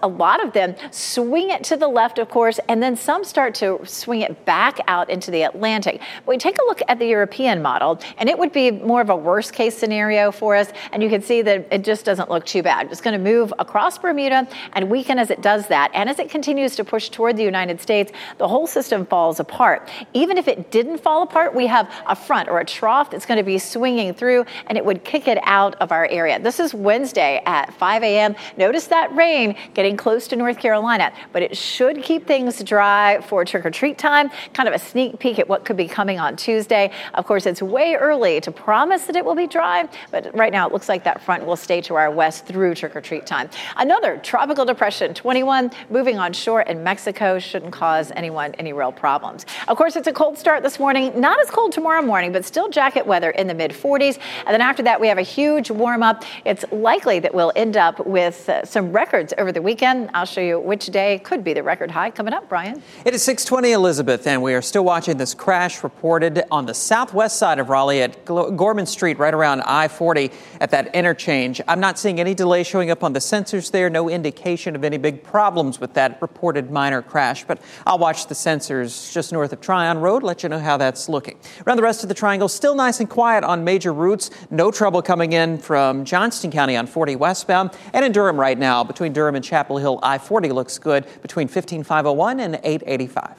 a 0.01 0.07
lot 0.07 0.43
of 0.43 0.53
them 0.53 0.75
swing 0.91 1.49
it 1.49 1.63
to 1.65 1.77
the 1.77 1.87
left, 1.87 2.19
of 2.19 2.29
course, 2.29 2.59
and 2.67 2.81
then 2.81 2.95
some 2.95 3.23
start 3.23 3.55
to 3.55 3.79
swing 3.85 4.21
it 4.21 4.45
back 4.45 4.79
out 4.87 5.09
into 5.09 5.31
the 5.31 5.43
Atlantic. 5.43 6.01
We 6.25 6.37
take 6.37 6.57
a 6.57 6.65
look 6.65 6.81
at 6.87 6.99
the 6.99 7.05
European 7.05 7.61
model, 7.61 7.99
and 8.17 8.29
it 8.29 8.37
would 8.37 8.51
be 8.51 8.71
more 8.71 9.01
of 9.01 9.09
a 9.09 9.15
worst 9.15 9.53
case 9.53 9.77
scenario 9.77 10.31
for 10.31 10.55
us. 10.55 10.71
And 10.91 11.03
you 11.03 11.09
can 11.09 11.21
see 11.21 11.41
that 11.43 11.67
it 11.71 11.83
just 11.83 12.05
doesn't 12.05 12.29
look 12.29 12.45
too 12.45 12.63
bad. 12.63 12.91
It's 12.91 13.01
going 13.01 13.17
to 13.17 13.23
move 13.23 13.53
across 13.59 13.97
Bermuda 13.97 14.47
and 14.73 14.89
weaken 14.89 15.19
as 15.19 15.29
it 15.29 15.41
does 15.41 15.67
that. 15.67 15.91
And 15.93 16.09
as 16.09 16.19
it 16.19 16.29
continues 16.29 16.75
to 16.77 16.83
push 16.83 17.09
toward 17.09 17.37
the 17.37 17.43
United 17.43 17.81
States, 17.81 18.11
the 18.37 18.47
whole 18.47 18.67
system 18.67 19.05
falls 19.05 19.39
apart. 19.39 19.89
Even 20.13 20.37
if 20.37 20.47
it 20.47 20.71
didn't 20.71 20.99
fall 20.99 21.23
apart, 21.23 21.53
we 21.53 21.67
have 21.67 21.91
a 22.07 22.15
front 22.15 22.49
or 22.49 22.59
a 22.59 22.65
trough 22.65 23.11
that's 23.11 23.25
going 23.25 23.37
to 23.37 23.43
be 23.43 23.57
swinging 23.57 24.13
through 24.13 24.45
and 24.67 24.77
it 24.77 24.85
would 24.85 25.03
kick 25.03 25.27
it 25.27 25.39
out 25.43 25.75
of 25.75 25.91
our 25.91 26.07
area. 26.07 26.39
This 26.39 26.59
is 26.59 26.73
Wednesday 26.73 27.41
at 27.45 27.73
5 27.73 28.03
a.m. 28.03 28.35
Notice 28.57 28.87
that 28.87 29.13
rain 29.15 29.55
getting 29.73 29.97
close 29.97 30.27
to 30.27 30.35
North 30.35 30.59
Carolina, 30.59 31.11
but 31.33 31.41
it 31.41 31.55
should 31.57 32.03
keep 32.03 32.27
things 32.27 32.63
dry 32.63 33.21
for 33.21 33.45
trick 33.45 33.65
or 33.65 33.71
treat 33.71 33.97
time. 33.97 34.29
Kind 34.53 34.67
of 34.69 34.75
a 34.75 34.79
sneak 34.79 35.19
peek 35.19 35.39
at 35.39 35.47
what 35.47 35.65
could 35.65 35.77
be 35.77 35.87
coming 35.87 36.19
on 36.19 36.35
Tuesday. 36.35 36.91
Of 37.13 37.25
course, 37.25 37.45
it's 37.45 37.61
way 37.61 37.95
early 37.95 38.41
to 38.41 38.51
promise 38.51 39.05
that 39.05 39.15
it 39.15 39.25
will 39.25 39.35
be 39.35 39.47
dry, 39.47 39.87
but 40.11 40.35
right 40.35 40.51
now 40.51 40.67
it 40.67 40.73
looks 40.73 40.89
like 40.89 41.03
that 41.03 41.21
front 41.21 41.45
will 41.45 41.55
stay 41.55 41.81
to 41.81 41.95
our 41.95 42.11
west 42.11 42.45
through 42.45 42.75
trick 42.75 42.95
or 42.95 43.01
treat 43.01 43.25
time. 43.25 43.49
Another 43.77 44.17
tropical 44.17 44.65
depression, 44.65 45.13
21, 45.13 45.71
moving 45.89 46.17
on 46.17 46.33
shore 46.33 46.61
in 46.61 46.83
Mexico, 46.83 47.39
shouldn't 47.39 47.73
cause 47.73 48.11
anyone 48.15 48.53
any 48.55 48.73
real 48.73 48.91
problems. 48.91 49.45
Of 49.67 49.77
course, 49.77 49.95
it's 49.95 50.07
a 50.07 50.13
cold 50.13 50.37
start 50.37 50.63
this 50.63 50.79
morning, 50.79 51.19
not 51.19 51.39
as 51.39 51.49
cold 51.49 51.71
tomorrow 51.71 52.01
morning, 52.01 52.31
but 52.31 52.45
still 52.45 52.69
jacket 52.69 53.05
weather 53.05 53.31
in 53.31 53.47
the 53.47 53.53
mid 53.53 53.71
40s. 53.71 54.19
And 54.45 54.53
then 54.53 54.61
after 54.61 54.83
that, 54.83 54.99
we 54.99 55.07
have 55.07 55.17
a 55.17 55.23
huge 55.23 55.71
warm 55.71 56.03
up. 56.03 56.23
It's 56.45 56.65
likely 56.71 57.19
that 57.19 57.33
we'll 57.33 57.53
end 57.55 57.77
up 57.77 58.05
with 58.05 58.47
uh, 58.49 58.65
some 58.65 58.91
records 58.91 59.33
over 59.37 59.51
the 59.51 59.56
weekend. 59.61 60.09
I'll 60.13 60.25
show 60.25 60.41
you 60.41 60.59
which 60.59 60.87
day 60.87 61.19
could 61.19 61.43
be 61.43 61.53
the 61.53 61.63
record 61.63 61.91
high 61.91 62.11
coming 62.11 62.33
up, 62.33 62.49
Brian. 62.49 62.81
It 63.05 63.13
is 63.13 63.23
620 63.23 63.71
Elizabeth, 63.71 64.27
and 64.27 64.41
we 64.41 64.53
are 64.53 64.61
still 64.61 64.83
watching 64.83 65.17
this 65.17 65.33
crash 65.33 65.83
reported 65.83 66.43
on 66.51 66.65
the 66.65 66.73
southwest 66.73 67.37
side 67.37 67.59
of 67.59 67.69
Raleigh 67.69 68.01
at 68.01 68.25
Gorman 68.25 68.85
Street, 68.85 69.19
right 69.19 69.33
around 69.33 69.61
I 69.61 69.87
40 69.87 70.31
at 70.61 70.71
that 70.71 70.93
interchange. 70.95 71.61
I'm 71.67 71.79
not 71.79 71.97
seeing 71.99 72.19
any 72.19 72.33
delay 72.33 72.63
showing 72.63 72.91
up 72.91 73.03
on 73.03 73.13
the 73.13 73.19
sensors 73.19 73.71
there, 73.71 73.89
no 73.89 74.09
indication 74.09 74.75
of 74.75 74.83
any 74.83 74.97
big 74.97 75.23
problems 75.23 75.79
with 75.79 75.93
that 75.93 76.21
reported 76.21 76.71
minor 76.71 77.01
crash, 77.01 77.43
but 77.43 77.61
I'll 77.85 77.97
watch 77.97 78.27
the 78.27 78.35
sensors 78.35 79.13
just 79.13 79.31
north 79.31 79.53
of 79.53 79.61
Tryon 79.61 79.99
Road, 79.99 80.23
let 80.23 80.43
you 80.43 80.49
know 80.49 80.59
how 80.59 80.77
that's 80.77 81.09
looking. 81.09 81.39
Around 81.65 81.77
the 81.77 81.83
rest 81.83 82.03
of 82.03 82.09
the 82.09 82.15
triangle, 82.15 82.47
still 82.47 82.75
nice 82.75 82.99
and 82.99 83.09
quiet 83.09 83.43
on 83.43 83.63
major 83.63 83.93
routes. 83.93 84.29
No 84.49 84.71
trouble 84.71 85.01
coming 85.01 85.33
in 85.33 85.57
from 85.57 86.05
Johnston 86.05 86.51
County 86.51 86.75
on 86.75 86.87
40 86.87 87.15
westbound, 87.15 87.71
and 87.93 88.05
in 88.05 88.11
Durham 88.11 88.39
right 88.39 88.57
now 88.57 88.83
between 88.83 89.13
Durham 89.13 89.35
and 89.35 89.43
Chapel 89.47 89.77
Hill 89.77 89.99
I 90.03 90.17
40 90.17 90.49
looks 90.51 90.77
good 90.77 91.05
between 91.21 91.47
15501 91.47 92.39
and 92.39 92.55
885. 92.63 93.35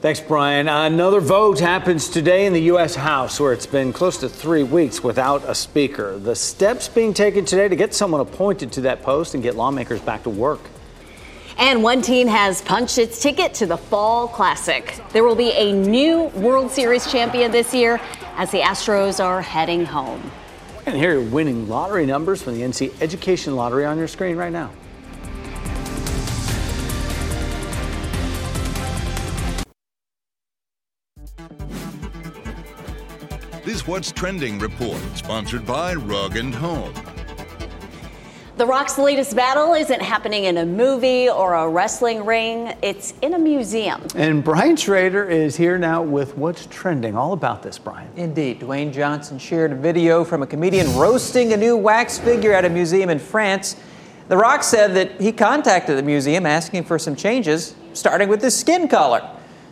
Thanks, 0.00 0.20
Brian. 0.20 0.68
Another 0.68 1.18
vote 1.18 1.58
happens 1.58 2.08
today 2.08 2.46
in 2.46 2.52
the 2.52 2.62
U.S. 2.62 2.94
House, 2.94 3.40
where 3.40 3.52
it's 3.52 3.66
been 3.66 3.92
close 3.92 4.16
to 4.18 4.28
three 4.28 4.62
weeks 4.62 5.02
without 5.02 5.42
a 5.48 5.56
speaker. 5.56 6.16
The 6.18 6.36
steps 6.36 6.88
being 6.88 7.12
taken 7.12 7.44
today 7.44 7.66
to 7.66 7.74
get 7.74 7.92
someone 7.94 8.20
appointed 8.20 8.70
to 8.72 8.80
that 8.82 9.02
post 9.02 9.34
and 9.34 9.42
get 9.42 9.56
lawmakers 9.56 10.00
back 10.00 10.22
to 10.22 10.30
work. 10.30 10.60
And 11.58 11.82
one 11.82 12.00
team 12.00 12.28
has 12.28 12.62
punched 12.62 12.98
its 12.98 13.20
ticket 13.20 13.54
to 13.54 13.66
the 13.66 13.76
Fall 13.76 14.28
Classic. 14.28 15.00
There 15.10 15.24
will 15.24 15.34
be 15.34 15.50
a 15.50 15.72
new 15.72 16.26
World 16.26 16.70
Series 16.70 17.10
champion 17.10 17.50
this 17.50 17.74
year 17.74 18.00
as 18.36 18.52
the 18.52 18.60
Astros 18.60 19.18
are 19.22 19.42
heading 19.42 19.84
home. 19.84 20.30
And 20.86 20.96
here 20.96 21.18
are 21.18 21.20
winning 21.20 21.68
lottery 21.68 22.06
numbers 22.06 22.40
from 22.40 22.54
the 22.54 22.62
NC 22.62 23.02
Education 23.02 23.56
Lottery 23.56 23.84
on 23.84 23.98
your 23.98 24.06
screen 24.06 24.36
right 24.36 24.52
now. 24.52 24.70
What's 33.88 34.12
Trending 34.12 34.58
report, 34.58 35.00
sponsored 35.14 35.64
by 35.64 35.94
Rug 35.94 36.36
and 36.36 36.54
Home. 36.54 36.92
The 38.58 38.66
Rock's 38.66 38.98
latest 38.98 39.34
battle 39.34 39.72
isn't 39.72 40.02
happening 40.02 40.44
in 40.44 40.58
a 40.58 40.66
movie 40.66 41.30
or 41.30 41.54
a 41.54 41.66
wrestling 41.66 42.26
ring, 42.26 42.74
it's 42.82 43.14
in 43.22 43.32
a 43.32 43.38
museum. 43.38 44.06
And 44.14 44.44
Brian 44.44 44.76
Schrader 44.76 45.24
is 45.24 45.56
here 45.56 45.78
now 45.78 46.02
with 46.02 46.36
what's 46.36 46.66
trending. 46.66 47.16
All 47.16 47.32
about 47.32 47.62
this, 47.62 47.78
Brian. 47.78 48.10
Indeed. 48.14 48.60
Dwayne 48.60 48.92
Johnson 48.92 49.38
shared 49.38 49.72
a 49.72 49.76
video 49.76 50.22
from 50.22 50.42
a 50.42 50.46
comedian 50.46 50.94
roasting 50.94 51.54
a 51.54 51.56
new 51.56 51.74
wax 51.74 52.18
figure 52.18 52.52
at 52.52 52.66
a 52.66 52.68
museum 52.68 53.08
in 53.08 53.18
France. 53.18 53.74
The 54.28 54.36
Rock 54.36 54.64
said 54.64 54.92
that 54.96 55.18
he 55.18 55.32
contacted 55.32 55.96
the 55.96 56.02
museum 56.02 56.44
asking 56.44 56.84
for 56.84 56.98
some 56.98 57.16
changes, 57.16 57.74
starting 57.94 58.28
with 58.28 58.42
his 58.42 58.54
skin 58.54 58.86
color. 58.86 59.26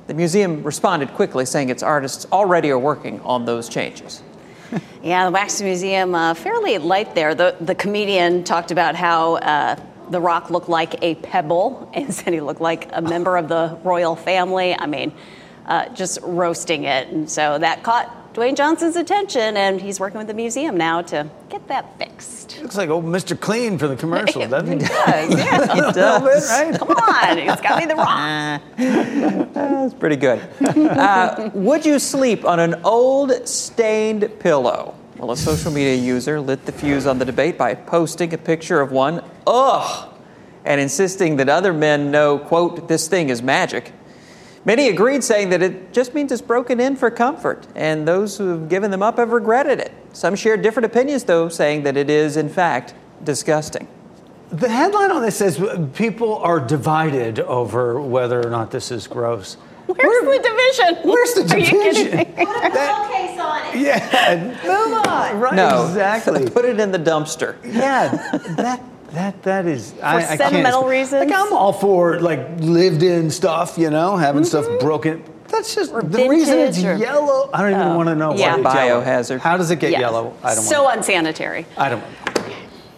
The 0.07 0.15
museum 0.15 0.63
responded 0.63 1.15
quickly, 1.15 1.45
saying 1.45 1.69
its 1.69 1.83
artists 1.83 2.27
already 2.31 2.71
are 2.71 2.79
working 2.79 3.21
on 3.21 3.45
those 3.45 3.69
changes. 3.69 4.23
Yeah, 5.03 5.27
the 5.27 5.31
Wax 5.31 5.63
Museum, 5.63 6.17
uh, 6.17 6.35
fairly 6.35 6.79
light 6.79 7.15
there. 7.15 7.37
The, 7.37 7.55
the 7.61 7.77
comedian 7.77 8.43
talked 8.43 8.73
about 8.73 8.97
how 8.97 9.37
uh, 9.37 9.77
The 10.11 10.21
Rock 10.21 10.51
looked 10.51 10.69
like 10.69 11.01
a 11.01 11.15
pebble 11.15 11.89
and 11.95 12.13
said 12.13 12.33
he 12.33 12.41
looked 12.41 12.61
like 12.61 12.89
a 12.93 13.01
member 13.01 13.37
of 13.37 13.49
the 13.49 13.79
royal 13.85 14.17
family. 14.17 14.75
I 14.77 14.87
mean, 14.87 15.13
uh, 15.67 15.89
just 15.91 16.19
roasting 16.23 16.85
it. 16.85 17.09
And 17.09 17.31
so 17.31 17.57
that 17.59 17.85
caught 17.85 18.26
Dwayne 18.37 18.55
Johnson's 18.55 18.97
attention, 18.97 19.57
and 19.57 19.81
he's 19.81 19.99
working 19.99 20.19
with 20.19 20.27
the 20.27 20.35
museum 20.35 20.77
now 20.77 21.01
to 21.01 21.27
get 21.49 21.67
that 21.69 21.99
fixed. 21.99 22.61
Looks 22.61 22.77
like 22.77 22.91
old 22.91 23.07
Mr. 23.07 23.39
Clean 23.41 23.79
for 23.79 23.89
the 23.89 23.97
commercial, 23.97 24.47
doesn't 24.49 24.79
he? 24.79 24.85
He 24.85 24.93
does, 24.93 25.39
yeah. 25.39 25.75
He 25.75 25.81
does. 25.81 26.51
right? 26.51 26.79
Come 26.79 26.91
on, 26.91 27.39
it's 27.39 27.63
got 27.63 27.81
be 27.81 27.87
The 27.87 27.95
Rock. 27.95 28.61
That's 29.55 29.95
pretty 29.95 30.17
good. 30.17 30.47
Uh, 30.61 31.49
would 31.55 31.87
you 31.87 31.99
sleep 31.99 32.45
on 32.45 32.61
an 32.61 32.75
old 32.85 33.49
stained 33.49 34.31
pillow? 34.39 34.95
Well, 35.17 35.31
a 35.31 35.37
social 35.39 35.73
media 35.73 35.95
user 35.95 36.39
lit 36.39 36.67
the 36.67 36.73
fuse 36.73 37.07
on 37.07 37.19
the 37.19 37.25
debate 37.25 37.57
by 37.57 37.75
posting 37.75 38.35
a 38.35 38.39
picture 38.39 38.83
of 38.83 38.93
one, 38.93 39.25
ugh, 39.47 40.13
and 40.67 40.79
insisting 40.79 41.37
that 41.37 41.49
other 41.49 41.73
men 41.73 42.11
know, 42.11 42.39
quote, 42.39 42.87
this 42.87 43.09
thing 43.09 43.31
is 43.31 43.41
magic. 43.41 43.95
Many 44.67 44.89
agreed, 44.89 45.23
saying 45.25 45.51
that 45.51 45.63
it 45.63 45.93
just 45.93 46.13
means 46.13 46.33
it's 46.33 46.43
broken 46.43 46.81
in 46.81 46.97
for 46.97 47.09
comfort, 47.11 47.67
and 47.77 48.07
those 48.07 48.37
who 48.37 48.49
have 48.49 48.69
given 48.69 48.91
them 48.91 49.01
up 49.03 49.17
have 49.19 49.31
regretted 49.31 49.79
it. 49.79 49.93
Some 50.13 50.35
shared 50.35 50.61
different 50.61 50.87
opinions, 50.87 51.23
though, 51.25 51.49
saying 51.49 51.85
that 51.85 51.97
it 51.97 52.11
is, 52.11 52.37
in 52.37 52.49
fact, 52.49 52.93
disgusting. 53.23 53.87
The 54.51 54.69
headline 54.69 55.13
on 55.13 55.23
this 55.23 55.37
says 55.37 55.61
people 55.95 56.37
are 56.39 56.59
divided 56.61 57.39
over 57.41 58.01
whether 58.01 58.45
or 58.45 58.51
not 58.51 58.71
this 58.73 58.91
is 58.91 59.07
gross. 59.07 59.55
Where's 59.87 60.25
the 60.25 60.43
division? 60.43 61.09
Where's 61.09 61.35
the 61.35 61.43
Are 61.55 61.59
you 61.59 61.67
division? 61.67 62.11
kidding 62.11 62.27
me? 62.27 62.35
case 62.35 63.41
on 63.41 63.67
it. 63.69 63.81
Yeah, 63.81 64.59
Move 64.65 65.07
on. 65.07 65.39
right. 65.41 65.55
No, 65.55 65.87
exactly. 65.87 66.51
Put 66.51 66.65
it 66.65 66.81
in 66.81 66.91
the 66.91 66.99
dumpster. 66.99 67.55
Yeah, 67.65 68.09
that 68.57 68.83
that 69.17 69.43
that 69.45 69.67
is 69.67 69.93
for 69.93 70.05
I, 70.05 70.17
I 70.17 70.23
can't 70.27 70.39
sentimental 70.39 70.85
reasons? 70.85 71.29
Like 71.29 71.39
I'm 71.39 71.53
all 71.53 71.73
for 71.73 72.21
like 72.21 72.61
lived 72.61 73.03
in 73.03 73.31
stuff, 73.31 73.79
you 73.79 73.91
know, 73.91 74.17
having 74.17 74.43
mm-hmm. 74.43 74.49
stuff 74.49 74.81
broken. 74.81 75.23
That's 75.49 75.75
just 75.75 75.93
Or 75.93 76.03
the 76.03 76.29
reason 76.29 76.59
it's 76.59 76.83
or- 76.83 76.97
yellow. 76.97 77.49
I 77.53 77.63
don't 77.63 77.71
even 77.73 77.89
Oh, 77.89 77.97
want 77.97 78.09
to 78.09 78.15
know 78.15 78.35
yeah. 78.35 78.57
why 78.57 78.61
it's 78.61 78.75
yellow. 78.75 79.03
Biohazard. 79.05 79.39
How 79.41 79.57
does 79.57 79.71
it 79.71 79.81
get 79.81 79.93
Yes. 79.93 80.01
yellow? 80.01 80.35
I 80.43 80.55
don't 80.55 80.65
know. 80.65 80.71
So 80.71 80.85
want. 80.85 80.99
unsanitary. 80.99 81.67
I 81.79 81.89
don't. 81.89 82.05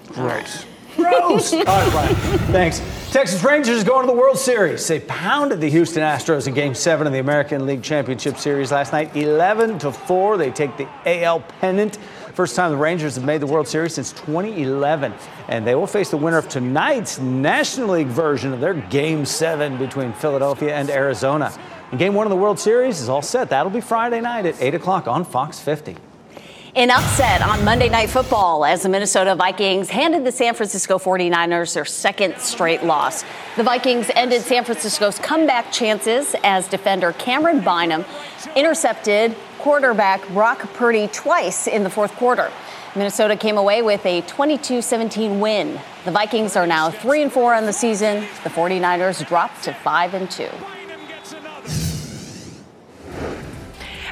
Gross. 0.08 0.64
Gross. 0.96 1.52
All 1.52 1.60
right, 1.64 1.90
Brian. 1.92 2.14
Thanks. 2.50 2.82
Texas 3.12 3.44
Rangers 3.44 3.84
going 3.84 4.06
to 4.06 4.12
the 4.12 4.18
World 4.18 4.38
Series. 4.38 4.86
They 4.88 4.98
pounded 5.00 5.60
the 5.60 5.70
Houston 5.70 6.02
Astros 6.02 6.48
in 6.48 6.54
Game 6.54 6.74
Seven 6.74 7.06
of 7.06 7.12
the 7.12 7.20
American 7.20 7.64
League 7.66 7.82
Championship 7.82 8.36
Series 8.38 8.72
last 8.72 8.92
night, 8.92 9.14
11 9.14 9.78
to 9.80 9.92
four. 9.92 10.36
They 10.36 10.50
take 10.50 10.76
the 10.76 10.88
AL 11.06 11.40
pennant. 11.60 11.98
First 12.38 12.54
time 12.54 12.70
the 12.70 12.76
Rangers 12.76 13.16
have 13.16 13.24
made 13.24 13.40
the 13.40 13.48
World 13.48 13.66
Series 13.66 13.94
since 13.94 14.12
2011, 14.12 15.12
and 15.48 15.66
they 15.66 15.74
will 15.74 15.88
face 15.88 16.10
the 16.10 16.16
winner 16.16 16.38
of 16.38 16.48
tonight's 16.48 17.18
National 17.18 17.88
League 17.88 18.06
version 18.06 18.52
of 18.52 18.60
their 18.60 18.74
Game 18.74 19.24
Seven 19.24 19.76
between 19.76 20.12
Philadelphia 20.12 20.72
and 20.72 20.88
Arizona. 20.88 21.52
And 21.90 21.98
Game 21.98 22.14
One 22.14 22.28
of 22.28 22.30
the 22.30 22.36
World 22.36 22.60
Series 22.60 23.00
is 23.00 23.08
all 23.08 23.22
set. 23.22 23.50
That'll 23.50 23.72
be 23.72 23.80
Friday 23.80 24.20
night 24.20 24.46
at 24.46 24.54
8 24.62 24.76
o'clock 24.76 25.08
on 25.08 25.24
Fox 25.24 25.58
50. 25.58 25.96
An 26.76 26.90
upset 26.90 27.42
on 27.42 27.64
Monday 27.64 27.88
Night 27.88 28.08
Football 28.08 28.64
as 28.64 28.84
the 28.84 28.88
Minnesota 28.88 29.34
Vikings 29.34 29.90
handed 29.90 30.24
the 30.24 30.30
San 30.30 30.54
Francisco 30.54 30.96
49ers 30.96 31.74
their 31.74 31.84
second 31.84 32.38
straight 32.38 32.84
loss. 32.84 33.24
The 33.56 33.64
Vikings 33.64 34.12
ended 34.14 34.42
San 34.42 34.62
Francisco's 34.64 35.18
comeback 35.18 35.72
chances 35.72 36.36
as 36.44 36.68
defender 36.68 37.12
Camryn 37.14 37.64
Bynum 37.64 38.04
intercepted 38.54 39.34
quarterback 39.58 40.26
Brock 40.28 40.60
Purdy 40.74 41.08
twice 41.08 41.66
in 41.66 41.82
the 41.82 41.90
fourth 41.90 42.12
quarter. 42.16 42.50
Minnesota 42.96 43.36
came 43.36 43.58
away 43.58 43.82
with 43.82 44.04
a 44.06 44.22
22-17 44.22 45.40
win. 45.40 45.80
The 46.04 46.10
Vikings 46.10 46.56
are 46.56 46.66
now 46.66 46.90
3 46.90 47.22
and 47.22 47.32
4 47.32 47.54
on 47.54 47.66
the 47.66 47.72
season. 47.72 48.20
The 48.42 48.50
49ers 48.50 49.26
dropped 49.26 49.64
to 49.64 49.74
5 49.74 50.14
and 50.14 50.30
2. 50.30 50.48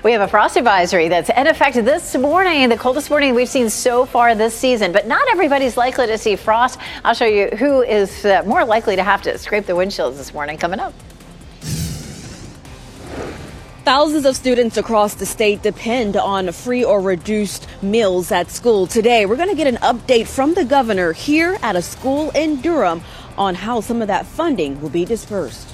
We 0.04 0.12
have 0.12 0.20
a 0.20 0.28
frost 0.28 0.56
advisory 0.56 1.08
that's 1.08 1.30
in 1.30 1.48
effect 1.48 1.74
this 1.74 2.14
morning, 2.14 2.68
the 2.68 2.76
coldest 2.76 3.10
morning 3.10 3.34
we've 3.34 3.48
seen 3.48 3.68
so 3.68 4.06
far 4.06 4.36
this 4.36 4.54
season. 4.54 4.92
But 4.92 5.08
not 5.08 5.26
everybody's 5.32 5.76
likely 5.76 6.06
to 6.06 6.16
see 6.16 6.36
frost. 6.36 6.78
I'll 7.02 7.14
show 7.14 7.24
you 7.24 7.48
who 7.48 7.82
is 7.82 8.24
uh, 8.24 8.44
more 8.46 8.64
likely 8.64 8.94
to 8.94 9.02
have 9.02 9.22
to 9.22 9.36
scrape 9.36 9.66
the 9.66 9.72
windshields 9.72 10.16
this 10.16 10.32
morning 10.32 10.58
coming 10.58 10.78
up. 10.78 10.94
Thousands 13.86 14.26
of 14.26 14.34
students 14.34 14.78
across 14.78 15.14
the 15.14 15.24
state 15.24 15.62
depend 15.62 16.16
on 16.16 16.50
free 16.50 16.82
or 16.82 17.00
reduced 17.00 17.68
meals 17.82 18.32
at 18.32 18.50
school. 18.50 18.88
Today, 18.88 19.26
we're 19.26 19.36
going 19.36 19.48
to 19.48 19.54
get 19.54 19.68
an 19.68 19.76
update 19.76 20.26
from 20.26 20.54
the 20.54 20.64
governor 20.64 21.12
here 21.12 21.56
at 21.62 21.76
a 21.76 21.82
school 21.82 22.30
in 22.30 22.60
Durham 22.60 23.00
on 23.38 23.54
how 23.54 23.80
some 23.80 24.02
of 24.02 24.08
that 24.08 24.26
funding 24.26 24.80
will 24.80 24.88
be 24.88 25.04
dispersed. 25.04 25.68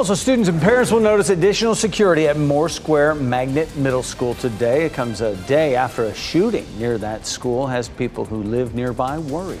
Also, 0.00 0.14
students 0.14 0.48
and 0.48 0.60
parents 0.60 0.90
will 0.90 0.98
notice 0.98 1.30
additional 1.30 1.76
security 1.76 2.26
at 2.26 2.36
Moore 2.36 2.68
Square 2.68 3.14
Magnet 3.14 3.76
Middle 3.76 4.02
School 4.02 4.34
today. 4.34 4.84
It 4.84 4.92
comes 4.92 5.20
a 5.20 5.36
day 5.46 5.76
after 5.76 6.06
a 6.06 6.14
shooting 6.14 6.66
near 6.76 6.98
that 6.98 7.24
school 7.24 7.68
has 7.68 7.88
people 7.88 8.24
who 8.24 8.42
live 8.42 8.74
nearby 8.74 9.16
worried. 9.16 9.60